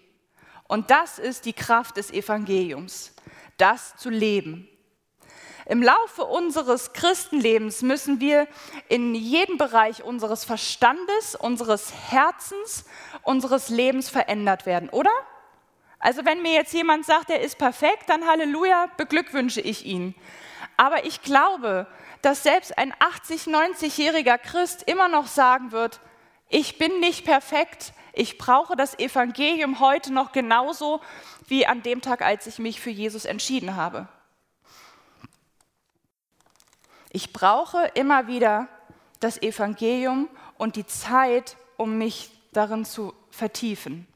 [0.65, 3.15] Und das ist die Kraft des Evangeliums,
[3.57, 4.69] das zu leben.
[5.69, 8.49] Im Laufe unseres Christenlebens müssen wir
[8.89, 12.87] in jedem Bereich unseres Verstandes, unseres Herzens,
[13.23, 15.11] unseres Lebens verändert werden, oder?
[15.99, 20.15] Also wenn mir jetzt jemand sagt, er ist perfekt, dann Halleluja, beglückwünsche ich ihn.
[20.79, 21.87] Aber ich glaube,
[22.23, 26.01] dass selbst ein 80, 90-jähriger Christ immer noch sagen wird,
[26.49, 31.03] ich bin nicht perfekt, ich brauche das Evangelium heute noch genauso
[31.47, 34.09] wie an dem Tag, als ich mich für Jesus entschieden habe.
[37.11, 38.69] Ich brauche immer wieder
[39.21, 44.07] das Evangelium und die Zeit, um mich darin zu vertiefen.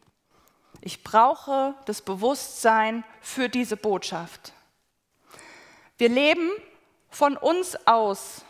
[0.81, 4.53] Ich brauche das Bewusstsein für diese Botschaft.
[5.97, 6.51] Wir leben
[7.09, 8.45] von uns aus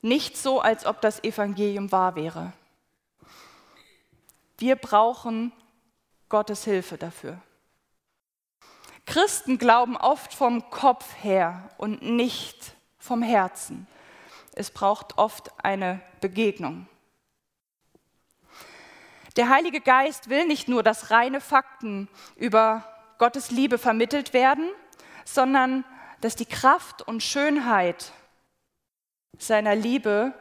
[0.00, 2.52] nicht so, als ob das Evangelium wahr wäre.
[4.58, 5.52] Wir brauchen
[6.28, 7.40] Gottes Hilfe dafür.
[9.06, 13.86] Christen glauben oft vom Kopf her und nicht vom Herzen.
[14.54, 16.86] Es braucht oft eine Begegnung.
[19.36, 22.84] Der Heilige Geist will nicht nur, dass reine Fakten über
[23.18, 24.68] Gottes Liebe vermittelt werden,
[25.24, 25.84] sondern
[26.20, 28.12] dass die Kraft und Schönheit
[29.38, 30.34] seiner Liebe,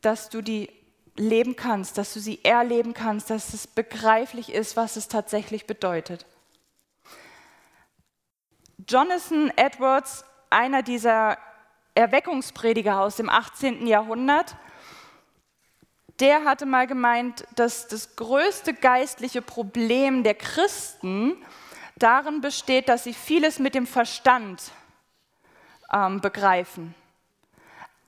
[0.00, 0.70] dass du die
[1.16, 6.24] leben kannst, dass du sie erleben kannst, dass es begreiflich ist, was es tatsächlich bedeutet.
[8.88, 11.36] Jonathan Edwards, einer dieser
[11.94, 13.86] Erweckungsprediger aus dem 18.
[13.86, 14.56] Jahrhundert,
[16.20, 21.36] der hatte mal gemeint, dass das größte geistliche Problem der Christen
[21.96, 24.72] darin besteht, dass sie vieles mit dem Verstand
[25.92, 26.94] ähm, begreifen,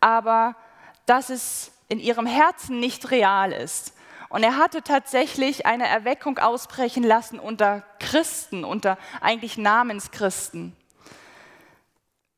[0.01, 0.57] aber
[1.05, 3.93] dass es in ihrem Herzen nicht real ist.
[4.31, 10.75] Und er hatte tatsächlich eine Erweckung ausbrechen lassen unter Christen, unter eigentlich Namenschristen.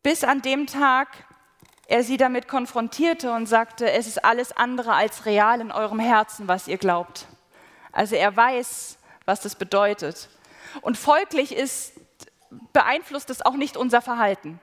[0.02, 1.08] Bis an dem Tag
[1.86, 6.48] er sie damit konfrontierte und sagte, es ist alles andere als real in eurem Herzen,
[6.48, 7.26] was ihr glaubt.
[7.92, 10.30] Also er weiß, was das bedeutet.
[10.80, 11.92] Und folglich ist,
[12.72, 14.58] beeinflusst es auch nicht unser Verhalten.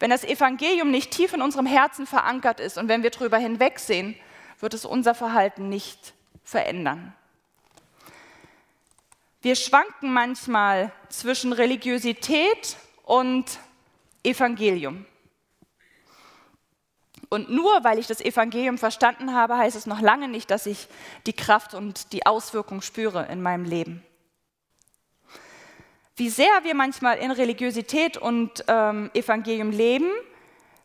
[0.00, 4.14] Wenn das Evangelium nicht tief in unserem Herzen verankert ist und wenn wir darüber hinwegsehen,
[4.60, 6.12] wird es unser Verhalten nicht
[6.48, 7.12] verändern.
[9.42, 13.44] Wir schwanken manchmal zwischen Religiosität und
[14.22, 15.04] Evangelium.
[17.28, 20.88] Und nur weil ich das Evangelium verstanden habe, heißt es noch lange nicht, dass ich
[21.26, 24.02] die Kraft und die Auswirkung spüre in meinem Leben.
[26.16, 30.10] Wie sehr wir manchmal in Religiosität und ähm, Evangelium leben,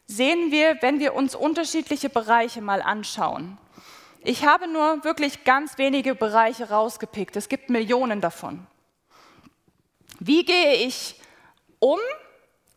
[0.08, 3.58] sehen wir, wenn wir uns unterschiedliche Bereiche mal anschauen.
[4.26, 7.36] Ich habe nur wirklich ganz wenige Bereiche rausgepickt.
[7.36, 8.66] Es gibt Millionen davon.
[10.20, 11.20] Wie gehe ich
[11.80, 12.00] um,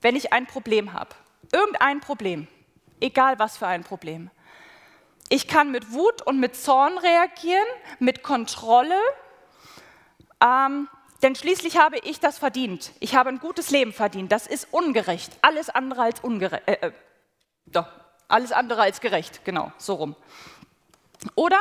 [0.01, 1.11] wenn ich ein Problem habe?
[1.53, 2.49] Irgendein Problem,
[3.01, 4.31] egal was für ein Problem.
[5.29, 7.67] Ich kann mit Wut und mit Zorn reagieren,
[8.01, 8.99] mit Kontrolle,
[10.45, 10.89] ähm,
[11.23, 12.91] denn schließlich habe ich das verdient.
[12.99, 14.33] Ich habe ein gutes Leben verdient.
[14.33, 15.33] Das ist ungerecht.
[15.43, 16.63] Alles andere als ungerecht.
[16.67, 16.93] Äh, äh,
[17.67, 17.87] doch,
[18.29, 19.45] alles andere als gerecht.
[19.45, 20.17] Genau, so rum.
[21.35, 21.61] Oder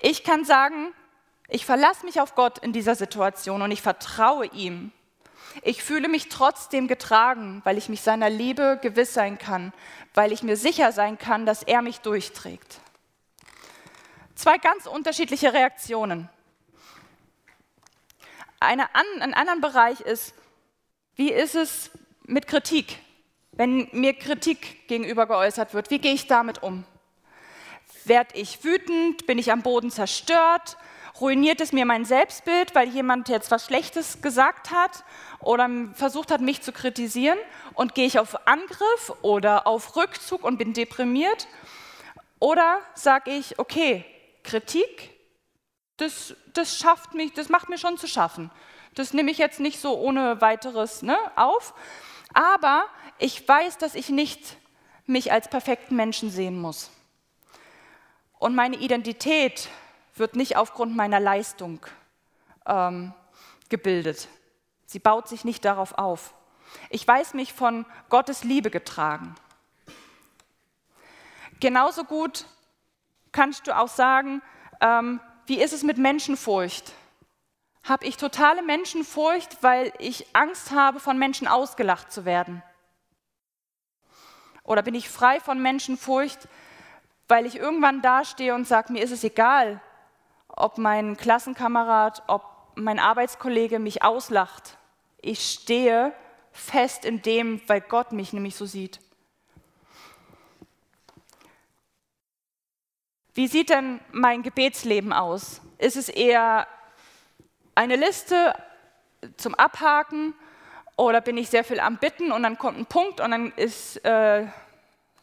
[0.00, 0.92] ich kann sagen,
[1.48, 4.92] ich verlasse mich auf Gott in dieser Situation und ich vertraue ihm.
[5.62, 9.72] Ich fühle mich trotzdem getragen, weil ich mich seiner Liebe gewiss sein kann,
[10.14, 12.80] weil ich mir sicher sein kann, dass er mich durchträgt.
[14.34, 16.28] Zwei ganz unterschiedliche Reaktionen.
[18.60, 20.34] Eine, ein anderer Bereich ist,
[21.16, 21.90] wie ist es
[22.24, 22.98] mit Kritik?
[23.52, 26.84] Wenn mir Kritik gegenüber geäußert wird, wie gehe ich damit um?
[28.04, 29.26] Werde ich wütend?
[29.26, 30.76] Bin ich am Boden zerstört?
[31.20, 35.04] Ruiniert es mir mein Selbstbild, weil jemand jetzt was Schlechtes gesagt hat
[35.40, 37.38] oder versucht hat, mich zu kritisieren?
[37.74, 41.46] Und gehe ich auf Angriff oder auf Rückzug und bin deprimiert?
[42.38, 44.04] Oder sage ich, okay,
[44.42, 45.10] Kritik,
[45.96, 48.50] das, das schafft mich, das macht mir schon zu schaffen.
[48.94, 51.74] Das nehme ich jetzt nicht so ohne weiteres ne, auf.
[52.34, 52.84] Aber
[53.18, 54.56] ich weiß, dass ich nicht
[55.06, 56.90] mich als perfekten Menschen sehen muss.
[58.42, 59.68] Und meine Identität
[60.16, 61.78] wird nicht aufgrund meiner Leistung
[62.66, 63.14] ähm,
[63.68, 64.26] gebildet.
[64.84, 66.34] Sie baut sich nicht darauf auf.
[66.90, 69.36] Ich weiß mich von Gottes Liebe getragen.
[71.60, 72.46] Genauso gut
[73.30, 74.42] kannst du auch sagen,
[74.80, 76.94] ähm, wie ist es mit Menschenfurcht?
[77.84, 82.60] Habe ich totale Menschenfurcht, weil ich Angst habe, von Menschen ausgelacht zu werden?
[84.64, 86.48] Oder bin ich frei von Menschenfurcht,
[87.32, 89.80] weil ich irgendwann dastehe und sage, mir ist es egal,
[90.48, 94.76] ob mein Klassenkamerad, ob mein Arbeitskollege mich auslacht.
[95.22, 96.12] Ich stehe
[96.50, 99.00] fest in dem, weil Gott mich nämlich so sieht.
[103.32, 105.62] Wie sieht denn mein Gebetsleben aus?
[105.78, 106.66] Ist es eher
[107.74, 108.54] eine Liste
[109.38, 110.34] zum Abhaken
[110.96, 114.04] oder bin ich sehr viel am Bitten und dann kommt ein Punkt und dann ist
[114.04, 114.46] äh,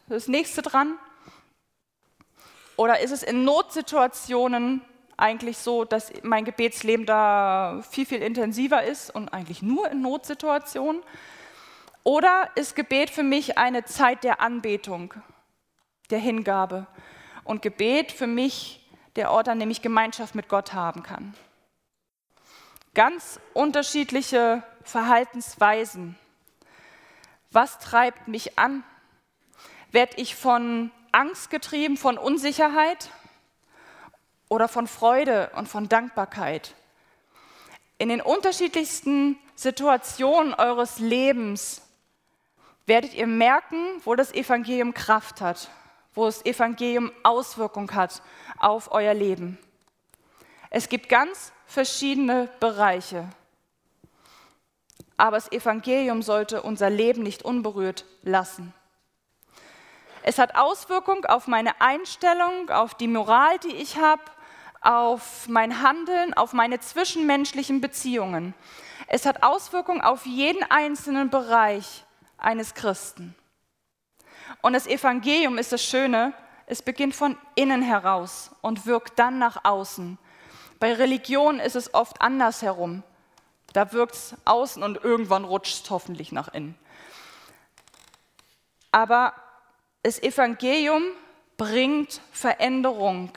[0.08, 0.98] das nächste dran?
[2.80, 4.80] Oder ist es in Notsituationen
[5.18, 11.02] eigentlich so, dass mein Gebetsleben da viel, viel intensiver ist und eigentlich nur in Notsituationen?
[12.04, 15.12] Oder ist Gebet für mich eine Zeit der Anbetung,
[16.08, 16.86] der Hingabe?
[17.44, 21.34] Und Gebet für mich der Ort, an dem ich Gemeinschaft mit Gott haben kann.
[22.94, 26.16] Ganz unterschiedliche Verhaltensweisen.
[27.50, 28.84] Was treibt mich an?
[29.90, 33.10] Werde ich von Angst getrieben, von Unsicherheit
[34.48, 36.74] oder von Freude und von Dankbarkeit.
[37.98, 41.82] In den unterschiedlichsten Situationen eures Lebens
[42.86, 45.70] werdet ihr merken, wo das Evangelium Kraft hat,
[46.14, 48.22] wo das Evangelium Auswirkung hat
[48.58, 49.58] auf euer Leben.
[50.70, 53.28] Es gibt ganz verschiedene Bereiche,
[55.16, 58.72] aber das Evangelium sollte unser Leben nicht unberührt lassen.
[60.22, 64.22] Es hat Auswirkungen auf meine Einstellung, auf die Moral, die ich habe,
[64.82, 68.54] auf mein Handeln, auf meine zwischenmenschlichen Beziehungen.
[69.06, 72.04] Es hat Auswirkungen auf jeden einzelnen Bereich
[72.38, 73.34] eines Christen.
[74.62, 76.32] Und das Evangelium ist das Schöne,
[76.66, 80.18] es beginnt von innen heraus und wirkt dann nach außen.
[80.78, 83.02] Bei Religion ist es oft andersherum.
[83.72, 86.76] Da wirkt es außen und irgendwann rutscht es hoffentlich nach innen.
[88.92, 89.34] Aber
[90.02, 91.02] das Evangelium
[91.56, 93.32] bringt Veränderung,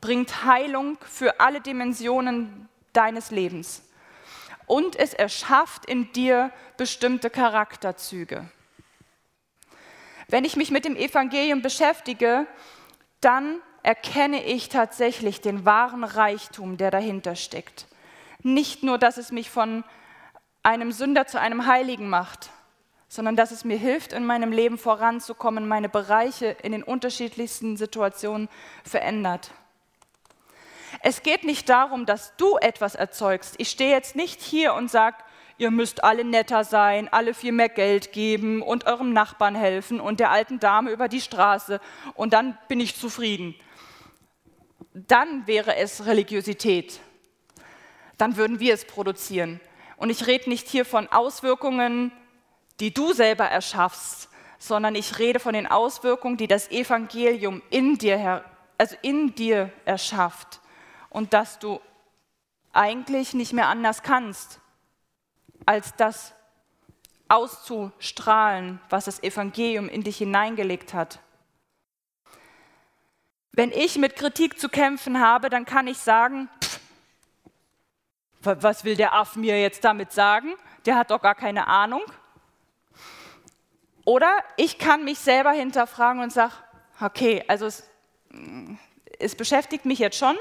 [0.00, 3.84] bringt Heilung für alle Dimensionen deines Lebens.
[4.66, 8.50] Und es erschafft in dir bestimmte Charakterzüge.
[10.26, 12.46] Wenn ich mich mit dem Evangelium beschäftige,
[13.20, 17.86] dann erkenne ich tatsächlich den wahren Reichtum, der dahinter steckt.
[18.42, 19.84] Nicht nur, dass es mich von
[20.62, 22.50] einem Sünder zu einem Heiligen macht,
[23.08, 28.48] sondern dass es mir hilft, in meinem Leben voranzukommen, meine Bereiche in den unterschiedlichsten Situationen
[28.84, 29.50] verändert.
[31.00, 33.54] Es geht nicht darum, dass du etwas erzeugst.
[33.58, 35.16] Ich stehe jetzt nicht hier und sage,
[35.56, 40.20] ihr müsst alle netter sein, alle viel mehr Geld geben und eurem Nachbarn helfen und
[40.20, 41.80] der alten Dame über die Straße
[42.14, 43.54] und dann bin ich zufrieden.
[44.92, 47.00] Dann wäre es Religiosität.
[48.16, 49.60] Dann würden wir es produzieren.
[49.96, 52.12] Und ich rede nicht hier von Auswirkungen,
[52.80, 58.44] die du selber erschaffst, sondern ich rede von den Auswirkungen, die das Evangelium in dir,
[58.76, 60.60] also in dir erschafft
[61.10, 61.80] und dass du
[62.72, 64.60] eigentlich nicht mehr anders kannst,
[65.66, 66.34] als das
[67.28, 71.20] auszustrahlen, was das Evangelium in dich hineingelegt hat.
[73.52, 76.80] Wenn ich mit Kritik zu kämpfen habe, dann kann ich sagen, pff,
[78.40, 80.54] was will der Aff mir jetzt damit sagen?
[80.86, 82.02] Der hat doch gar keine Ahnung.
[84.08, 86.54] Oder ich kann mich selber hinterfragen und sage,
[86.98, 87.86] okay, also es,
[89.18, 90.34] es beschäftigt mich jetzt schon,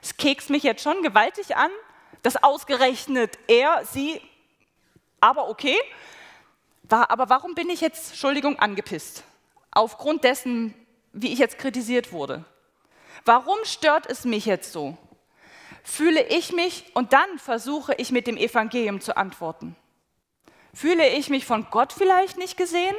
[0.00, 1.72] es kekst mich jetzt schon gewaltig an,
[2.22, 4.20] dass ausgerechnet er, sie,
[5.18, 5.76] aber okay.
[6.88, 9.24] Aber warum bin ich jetzt, Entschuldigung, angepisst?
[9.72, 10.72] Aufgrund dessen,
[11.12, 12.44] wie ich jetzt kritisiert wurde.
[13.24, 14.96] Warum stört es mich jetzt so?
[15.82, 19.74] Fühle ich mich und dann versuche ich mit dem Evangelium zu antworten.
[20.74, 22.94] Fühle ich mich von Gott vielleicht nicht gesehen?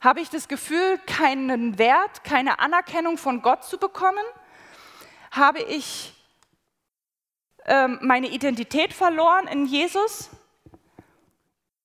[0.00, 4.24] Habe ich das Gefühl, keinen Wert, keine Anerkennung von Gott zu bekommen?
[5.30, 6.14] Habe ich
[7.64, 10.30] ähm, meine Identität verloren in Jesus?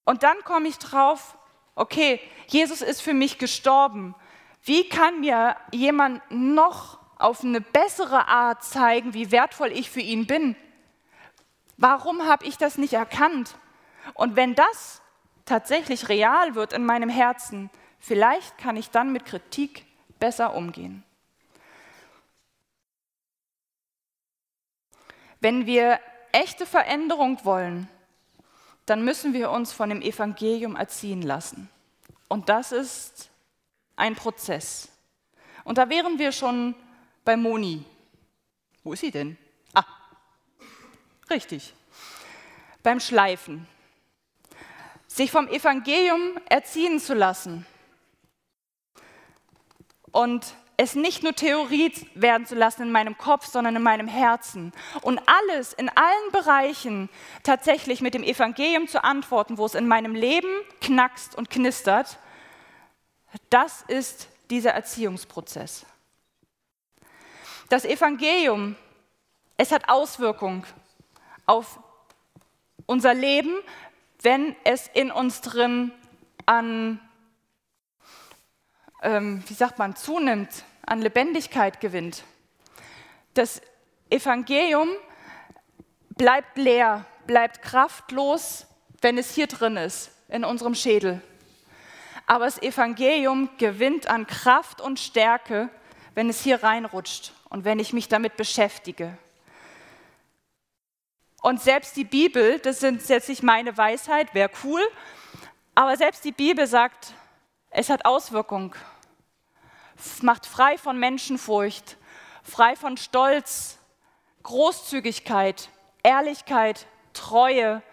[0.04, 1.38] Und dann komme ich drauf,
[1.76, 4.16] okay, Jesus ist für mich gestorben.
[4.64, 10.28] Wie kann mir jemand noch auf eine bessere Art zeigen, wie wertvoll ich für ihn
[10.28, 10.56] bin?
[11.78, 13.56] Warum habe ich das nicht erkannt?
[14.14, 15.02] Und wenn das
[15.46, 19.86] tatsächlich real wird in meinem Herzen, vielleicht kann ich dann mit Kritik
[20.20, 21.04] besser umgehen.
[25.40, 26.00] Wenn wir
[26.32, 27.90] echte Veränderung wollen,
[28.86, 31.70] dann müssen wir uns von dem Evangelium erziehen lassen.
[32.28, 33.30] Und das ist
[33.96, 34.90] ein Prozess.
[35.64, 36.76] Und da wären wir schon
[37.24, 37.84] bei Moni.
[38.84, 39.38] Wo ist sie denn?
[39.74, 39.86] Ah,
[41.30, 41.74] richtig.
[42.84, 43.68] Beim Schleifen.
[45.14, 47.66] Sich vom Evangelium erziehen zu lassen.
[50.12, 54.72] Und es nicht nur Theorie werden zu lassen in meinem Kopf, sondern in meinem Herzen.
[55.02, 57.10] Und alles in allen Bereichen
[57.44, 60.48] tatsächlich mit dem Evangelium zu antworten, wo es in meinem Leben
[60.80, 62.18] knackst und knistert,
[63.50, 65.86] das ist dieser Erziehungsprozess.
[67.68, 68.78] Das Evangelium,
[69.58, 70.64] es hat Auswirkungen
[71.46, 71.80] auf
[72.86, 73.54] unser Leben,
[74.22, 75.92] wenn es in uns drin
[76.46, 77.00] an,
[79.02, 82.24] ähm, wie sagt man, zunimmt, an Lebendigkeit gewinnt.
[83.34, 83.62] Das
[84.10, 84.90] Evangelium
[86.10, 88.68] bleibt leer, bleibt kraftlos,
[89.02, 91.22] wenn es hier drin ist, in unserem Schädel.
[92.28, 95.70] Aber das Evangelium gewinnt an Kraft und Stärke,
[96.14, 99.18] wenn es hier reinrutscht und wenn ich mich damit beschäftige.
[101.42, 104.82] Und selbst die Bibel, das ist jetzt nicht meine Weisheit, wäre cool,
[105.76, 107.14] aber selbst die Bibel sagt,
[107.72, 108.74] es hat Auswirkungen
[110.22, 111.98] macht frei von Menschenfurcht,
[112.44, 113.78] frei von Stolz,
[114.44, 115.70] Großzügigkeit,
[116.04, 117.84] Ehrlichkeit, Treue,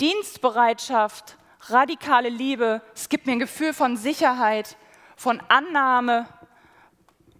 [0.00, 1.38] Dienstbereitschaft,
[1.68, 2.82] radikale Liebe.
[2.94, 4.76] Es gibt mir ein Gefühl von Sicherheit,
[5.16, 6.28] von Annahme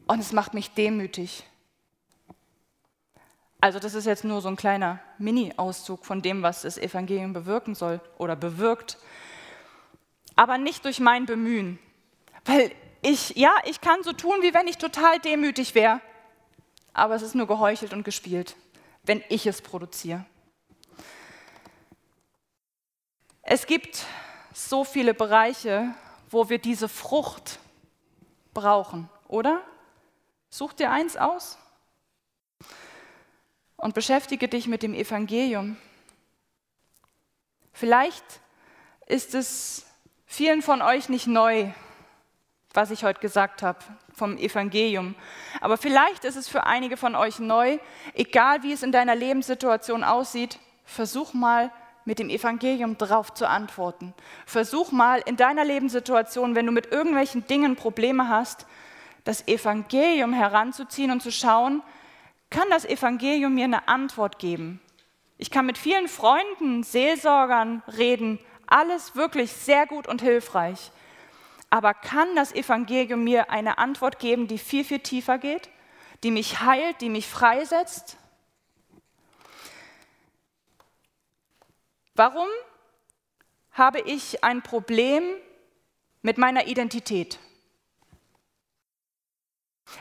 [0.07, 1.45] und es macht mich demütig.
[3.61, 7.75] Also das ist jetzt nur so ein kleiner Mini-Auszug von dem, was das Evangelium bewirken
[7.75, 8.99] soll oder bewirkt.
[10.35, 11.79] Aber nicht durch mein Bemühen,
[12.45, 16.01] weil ich, ja, ich kann so tun, wie wenn ich total demütig wäre,
[16.93, 18.57] aber es ist nur geheuchelt und gespielt,
[19.05, 20.25] wenn ich es produziere.
[23.43, 24.05] Es gibt
[24.53, 25.95] so viele Bereiche,
[26.29, 27.59] wo wir diese Frucht
[28.53, 29.63] brauchen, oder?
[30.51, 31.59] Such dir eins aus
[33.77, 35.77] und beschäftige dich mit dem Evangelium.
[37.73, 38.25] Vielleicht
[39.07, 39.87] ist es
[40.27, 41.71] vielen von euch nicht neu,
[42.73, 43.79] was ich heute gesagt habe
[44.15, 45.15] vom Evangelium.
[45.61, 47.79] Aber vielleicht ist es für einige von euch neu,
[48.15, 51.71] egal wie es in deiner Lebenssituation aussieht, versuch mal
[52.07, 54.15] mit dem Evangelium darauf zu antworten.
[54.47, 58.67] Versuch mal in deiner Lebenssituation, wenn du mit irgendwelchen Dingen Probleme hast,
[59.25, 61.83] das Evangelium heranzuziehen und zu schauen,
[62.57, 64.81] kann das Evangelium mir eine Antwort geben?
[65.37, 70.91] Ich kann mit vielen Freunden, Seelsorgern reden, alles wirklich sehr gut und hilfreich.
[71.69, 75.69] Aber kann das Evangelium mir eine Antwort geben, die viel, viel tiefer geht,
[76.23, 78.17] die mich heilt, die mich freisetzt?
[82.15, 82.49] Warum
[83.73, 85.25] habe ich ein Problem
[86.23, 87.39] mit meiner Identität?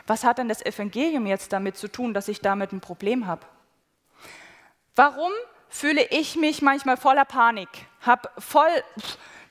[0.06, 3.44] Was hat denn das Evangelium jetzt damit zu tun, dass ich damit ein Problem habe?
[4.94, 5.32] Warum
[5.68, 7.68] fühle ich mich manchmal voller Panik?
[8.00, 8.70] Hab voll,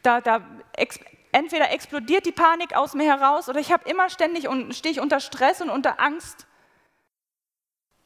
[0.01, 0.41] da, da
[0.73, 0.99] ex,
[1.31, 5.01] entweder explodiert die Panik aus mir heraus oder ich habe immer ständig und stehe ich
[5.01, 6.47] unter Stress und unter Angst.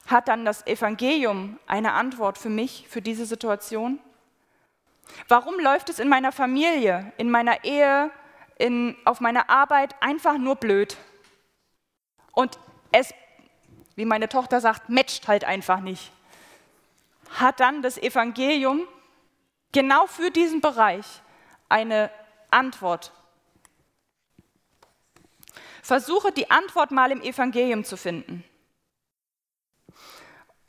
[0.08, 4.00] Hat dann das Evangelium eine Antwort für mich, für diese Situation?
[5.28, 8.10] Warum läuft es in meiner Familie, in meiner Ehe,
[8.58, 10.98] in, auf meiner Arbeit einfach nur blöd?
[12.40, 12.58] Und
[12.94, 13.14] es,
[13.98, 16.10] wie meine Tochter sagt, matcht halt einfach nicht.
[17.32, 18.88] Hat dann das Evangelium
[19.74, 21.06] genau für diesen Bereich
[21.68, 22.10] eine
[22.50, 23.12] Antwort.
[25.84, 28.46] Versuche die Antwort mal im Evangelium zu finden.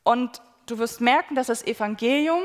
[0.02, 2.42] Und du wirst merken, dass das Evangelium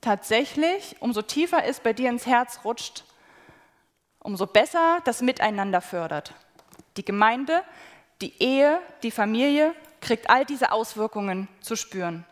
[0.00, 3.02] tatsächlich, umso tiefer es bei dir ins Herz rutscht,
[4.20, 6.32] umso besser das Miteinander fördert.
[6.96, 7.64] Die Gemeinde,
[8.22, 12.24] die Ehe, die Familie kriegt all diese Auswirkungen zu spüren.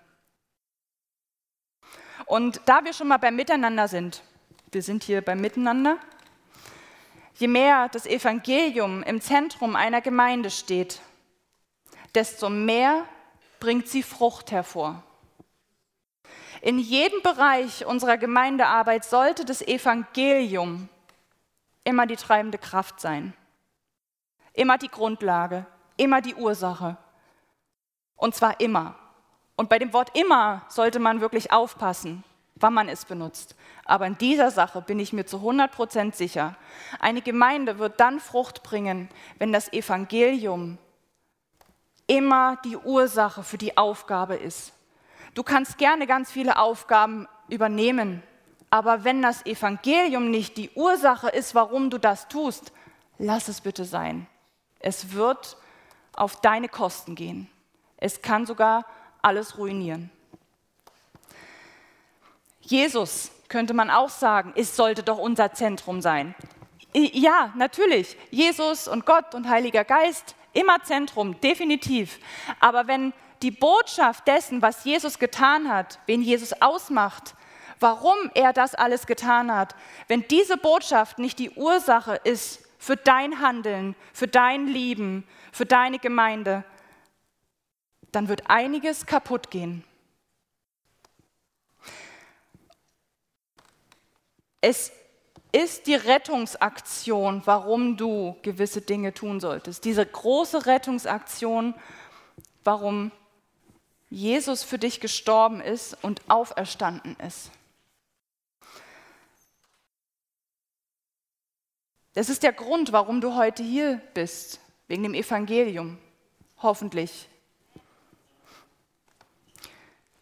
[2.26, 4.22] Und da wir schon mal beim Miteinander sind,
[4.70, 5.98] wir sind hier beim Miteinander,
[7.34, 11.00] je mehr das Evangelium im Zentrum einer Gemeinde steht,
[12.14, 13.04] desto mehr
[13.58, 15.02] bringt sie Frucht hervor.
[16.62, 20.88] In jedem Bereich unserer Gemeindearbeit sollte das Evangelium
[21.84, 23.32] immer die treibende Kraft sein,
[24.52, 25.66] immer die Grundlage,
[26.00, 26.96] immer die Ursache.
[28.16, 28.96] Und zwar immer.
[29.56, 32.24] Und bei dem Wort immer sollte man wirklich aufpassen,
[32.56, 33.54] wann man es benutzt.
[33.84, 36.56] Aber in dieser Sache bin ich mir zu 100 Prozent sicher.
[36.98, 40.78] Eine Gemeinde wird dann Frucht bringen, wenn das Evangelium
[42.06, 44.72] immer die Ursache für die Aufgabe ist.
[45.34, 48.22] Du kannst gerne ganz viele Aufgaben übernehmen,
[48.70, 52.72] aber wenn das Evangelium nicht die Ursache ist, warum du das tust,
[53.18, 54.26] lass es bitte sein.
[54.78, 55.56] Es wird
[56.14, 57.48] auf deine Kosten gehen.
[57.96, 58.84] Es kann sogar
[59.22, 60.10] alles ruinieren.
[62.60, 66.34] Jesus, könnte man auch sagen, es sollte doch unser Zentrum sein.
[66.94, 68.16] Ja, natürlich.
[68.30, 72.18] Jesus und Gott und Heiliger Geist, immer Zentrum, definitiv.
[72.58, 77.34] Aber wenn die Botschaft dessen, was Jesus getan hat, wen Jesus ausmacht,
[77.78, 79.74] warum er das alles getan hat,
[80.08, 85.98] wenn diese Botschaft nicht die Ursache ist für dein Handeln, für dein Lieben, für deine
[85.98, 86.64] Gemeinde,
[88.12, 89.84] dann wird einiges kaputt gehen.
[94.60, 94.92] Es
[95.52, 99.84] ist die Rettungsaktion, warum du gewisse Dinge tun solltest.
[99.84, 101.74] Diese große Rettungsaktion,
[102.62, 103.10] warum
[104.10, 107.50] Jesus für dich gestorben ist und auferstanden ist.
[112.12, 114.60] Das ist der Grund, warum du heute hier bist,
[114.90, 115.98] wegen dem Evangelium,
[116.58, 117.28] hoffentlich.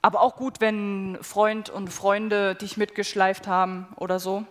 [0.03, 4.45] Aber auch gut, wenn Freund und Freunde dich mitgeschleift haben oder so.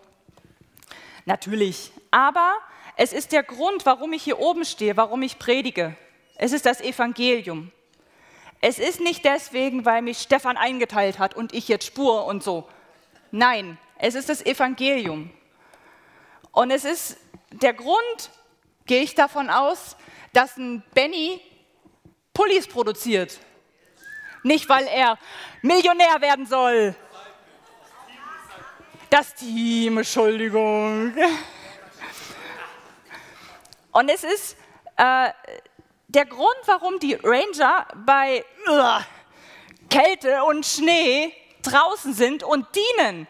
[1.25, 1.91] Natürlich.
[2.09, 2.55] Aber
[2.95, 5.95] es ist der Grund, warum ich hier oben stehe, warum ich predige.
[6.35, 7.71] Es ist das Evangelium.
[8.59, 12.67] Es ist nicht deswegen, weil mich Stefan eingeteilt hat und ich jetzt spur und so.
[13.29, 15.29] Nein, es ist das Evangelium.
[16.51, 17.17] Und es ist
[17.51, 18.31] der Grund,
[18.87, 19.97] gehe ich davon aus,
[20.33, 21.41] dass ein Benny
[22.33, 23.39] Pullis produziert.
[24.43, 25.17] Nicht, weil er
[25.61, 26.95] Millionär werden soll.
[29.09, 31.13] Das Team, Entschuldigung.
[33.91, 34.57] Und es ist
[34.97, 35.31] äh,
[36.07, 39.01] der Grund, warum die Ranger bei uh,
[39.89, 41.33] Kälte und Schnee
[41.63, 43.27] draußen sind und dienen.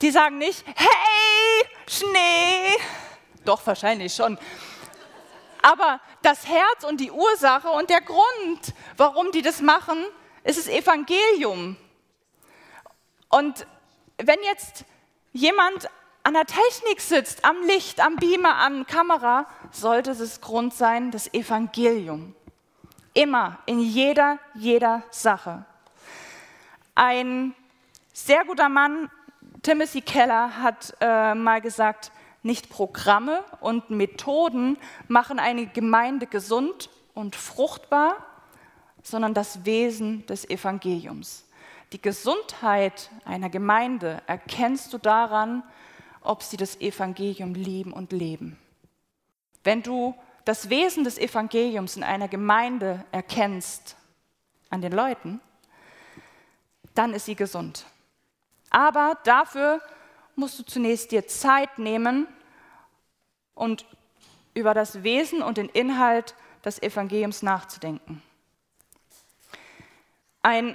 [0.00, 2.78] Die sagen nicht, hey, Schnee.
[3.44, 4.38] Doch, wahrscheinlich schon.
[5.62, 10.04] Aber das Herz und die Ursache und der Grund, warum die das machen,
[10.44, 11.76] ist das Evangelium.
[13.28, 13.66] Und
[14.18, 14.84] wenn jetzt
[15.32, 15.88] jemand
[16.22, 21.32] an der Technik sitzt, am Licht, am Beamer, an Kamera, sollte es Grund sein, das
[21.32, 22.34] Evangelium.
[23.14, 25.64] Immer, in jeder, jeder Sache.
[26.94, 27.54] Ein
[28.12, 29.10] sehr guter Mann,
[29.62, 32.12] Timothy Keller, hat äh, mal gesagt,
[32.42, 34.78] nicht Programme und Methoden
[35.08, 38.16] machen eine Gemeinde gesund und fruchtbar,
[39.02, 41.46] sondern das Wesen des Evangeliums.
[41.92, 45.62] Die Gesundheit einer Gemeinde erkennst du daran,
[46.22, 48.58] ob sie das Evangelium lieben und leben.
[49.64, 50.14] Wenn du
[50.44, 53.96] das Wesen des Evangeliums in einer Gemeinde erkennst,
[54.70, 55.40] an den Leuten,
[56.94, 57.84] dann ist sie gesund.
[58.70, 59.80] Aber dafür
[60.40, 62.26] musst du zunächst dir Zeit nehmen
[63.54, 63.86] und
[64.54, 66.34] über das Wesen und den Inhalt
[66.64, 68.22] des Evangeliums nachzudenken.
[70.42, 70.74] Ein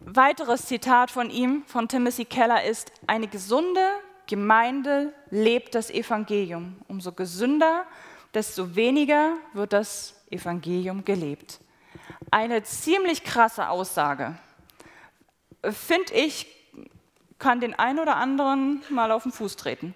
[0.00, 3.80] weiteres Zitat von ihm, von Timothy Keller, ist, eine gesunde
[4.26, 6.76] Gemeinde lebt das Evangelium.
[6.86, 7.86] Umso gesünder,
[8.34, 11.60] desto weniger wird das Evangelium gelebt.
[12.30, 14.38] Eine ziemlich krasse Aussage.
[15.64, 16.46] Finde ich,
[17.38, 19.94] kann den einen oder anderen mal auf den Fuß treten.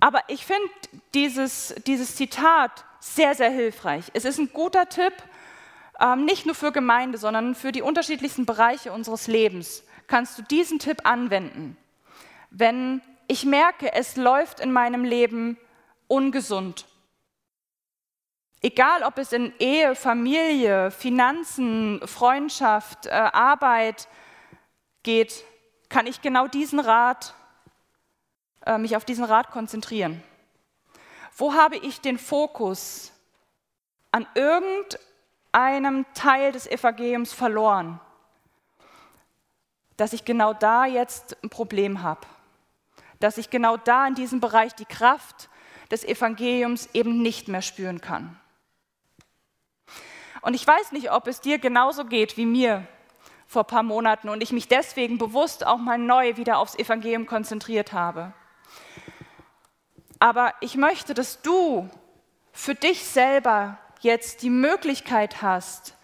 [0.00, 0.68] Aber ich finde
[1.14, 4.10] dieses, dieses Zitat sehr, sehr hilfreich.
[4.14, 5.12] Es ist ein guter Tipp,
[6.00, 9.84] ähm, nicht nur für Gemeinde, sondern für die unterschiedlichsten Bereiche unseres Lebens.
[10.06, 11.76] Kannst du diesen Tipp anwenden?
[12.50, 15.56] Wenn ich merke, es läuft in meinem Leben
[16.08, 16.86] ungesund,
[18.60, 24.08] egal ob es in Ehe, Familie, Finanzen, Freundschaft, äh, Arbeit
[25.02, 25.44] geht,
[25.94, 27.34] kann ich genau diesen Rat,
[28.66, 30.24] äh, mich auf diesen Rat konzentrieren.
[31.36, 33.12] Wo habe ich den Fokus
[34.10, 38.00] an irgendeinem Teil des Evangeliums verloren,
[39.96, 42.26] dass ich genau da jetzt ein Problem habe,
[43.20, 45.48] dass ich genau da in diesem Bereich die Kraft
[45.92, 48.36] des Evangeliums eben nicht mehr spüren kann.
[50.42, 52.84] Und ich weiß nicht, ob es dir genauso geht wie mir
[53.54, 57.24] vor ein paar Monaten und ich mich deswegen bewusst auch mal neu wieder aufs Evangelium
[57.24, 58.32] konzentriert habe.
[60.18, 61.88] Aber ich möchte, dass du
[62.52, 65.96] für dich selber jetzt die Möglichkeit hast,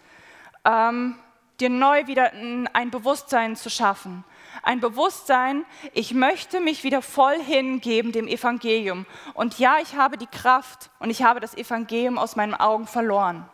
[0.63, 1.15] ähm,
[1.59, 4.23] dir neu wieder ein Bewusstsein zu schaffen.
[4.63, 9.05] Ein Bewusstsein, ich möchte mich wieder voll hingeben dem Evangelium.
[9.33, 13.49] Und ja, ich habe die Kraft und ich habe das Evangelium aus meinen Augen verloren.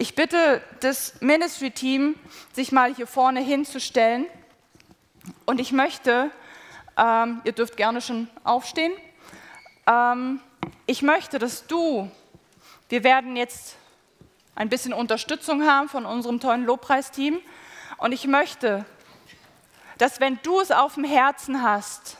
[0.00, 2.14] Ich bitte das Ministry-Team,
[2.52, 4.26] sich mal hier vorne hinzustellen.
[5.44, 6.30] Und ich möchte,
[6.96, 8.92] ähm, ihr dürft gerne schon aufstehen,
[9.88, 10.38] ähm,
[10.86, 12.08] ich möchte, dass du,
[12.88, 13.74] wir werden jetzt
[14.54, 17.40] ein bisschen Unterstützung haben von unserem tollen Lobpreisteam.
[17.96, 18.84] Und ich möchte,
[19.98, 22.18] dass wenn du es auf dem Herzen hast,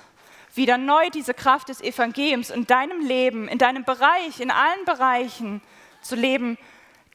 [0.52, 5.62] wieder neu diese Kraft des Evangeliums in deinem Leben, in deinem Bereich, in allen Bereichen
[6.02, 6.58] zu leben,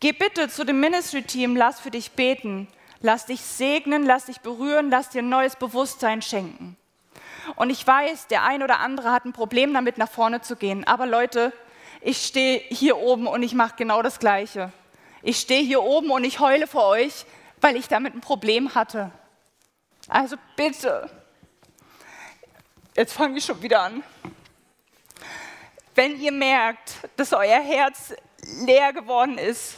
[0.03, 2.67] geh bitte zu dem Ministry-Team, lass für dich beten,
[2.99, 6.75] lass dich segnen, lass dich berühren, lass dir ein neues Bewusstsein schenken.
[7.55, 10.85] Und ich weiß, der ein oder andere hat ein Problem damit, nach vorne zu gehen.
[10.85, 11.53] Aber Leute,
[12.01, 14.73] ich stehe hier oben und ich mache genau das Gleiche.
[15.21, 17.25] Ich stehe hier oben und ich heule vor euch,
[17.61, 19.09] weil ich damit ein Problem hatte.
[20.09, 21.09] Also bitte,
[22.97, 24.03] jetzt fange ich schon wieder an.
[25.95, 28.13] Wenn ihr merkt, dass euer Herz
[28.65, 29.77] leer geworden ist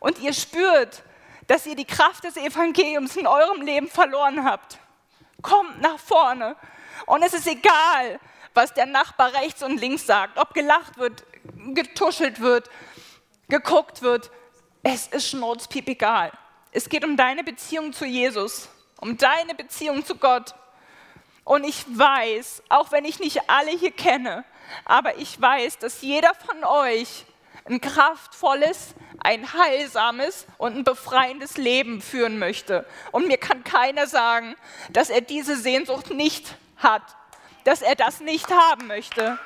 [0.00, 1.02] und ihr spürt,
[1.46, 4.78] dass ihr die Kraft des Evangeliums in eurem Leben verloren habt,
[5.42, 6.56] kommt nach vorne
[7.06, 8.20] und es ist egal,
[8.54, 11.24] was der Nachbar rechts und links sagt, ob gelacht wird,
[11.74, 12.68] getuschelt wird,
[13.48, 14.30] geguckt wird.
[14.82, 16.32] Es ist schnurzpiep egal.
[16.72, 18.68] Es geht um deine Beziehung zu Jesus,
[19.00, 20.54] um deine Beziehung zu Gott.
[21.44, 24.44] Und ich weiß, auch wenn ich nicht alle hier kenne,
[24.84, 27.24] aber ich weiß, dass jeder von euch
[27.64, 32.86] ein kraftvolles, ein heilsames und ein befreiendes Leben führen möchte.
[33.12, 34.54] Und mir kann keiner sagen,
[34.90, 37.02] dass er diese Sehnsucht nicht hat,
[37.64, 39.38] dass er das nicht haben möchte.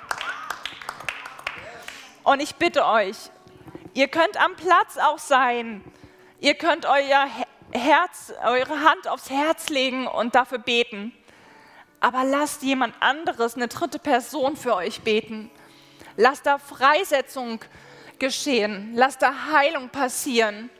[2.24, 3.16] Und ich bitte euch,
[3.94, 5.82] ihr könnt am Platz auch sein.
[6.38, 7.26] Ihr könnt euer
[7.72, 11.12] Herz, eure Hand aufs Herz legen und dafür beten.
[12.00, 15.50] Aber lasst jemand anderes, eine dritte Person für euch beten.
[16.16, 17.60] Lasst da Freisetzung
[18.22, 18.92] geschehen.
[18.94, 20.70] Lasst da Heilung passieren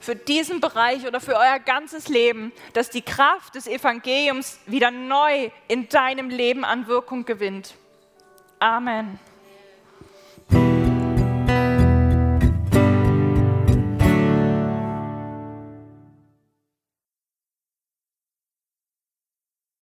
[0.00, 5.50] für diesen Bereich oder für euer ganzes Leben, dass die Kraft des Evangeliums wieder neu
[5.68, 7.74] in deinem Leben an Wirkung gewinnt.
[8.58, 9.20] Amen.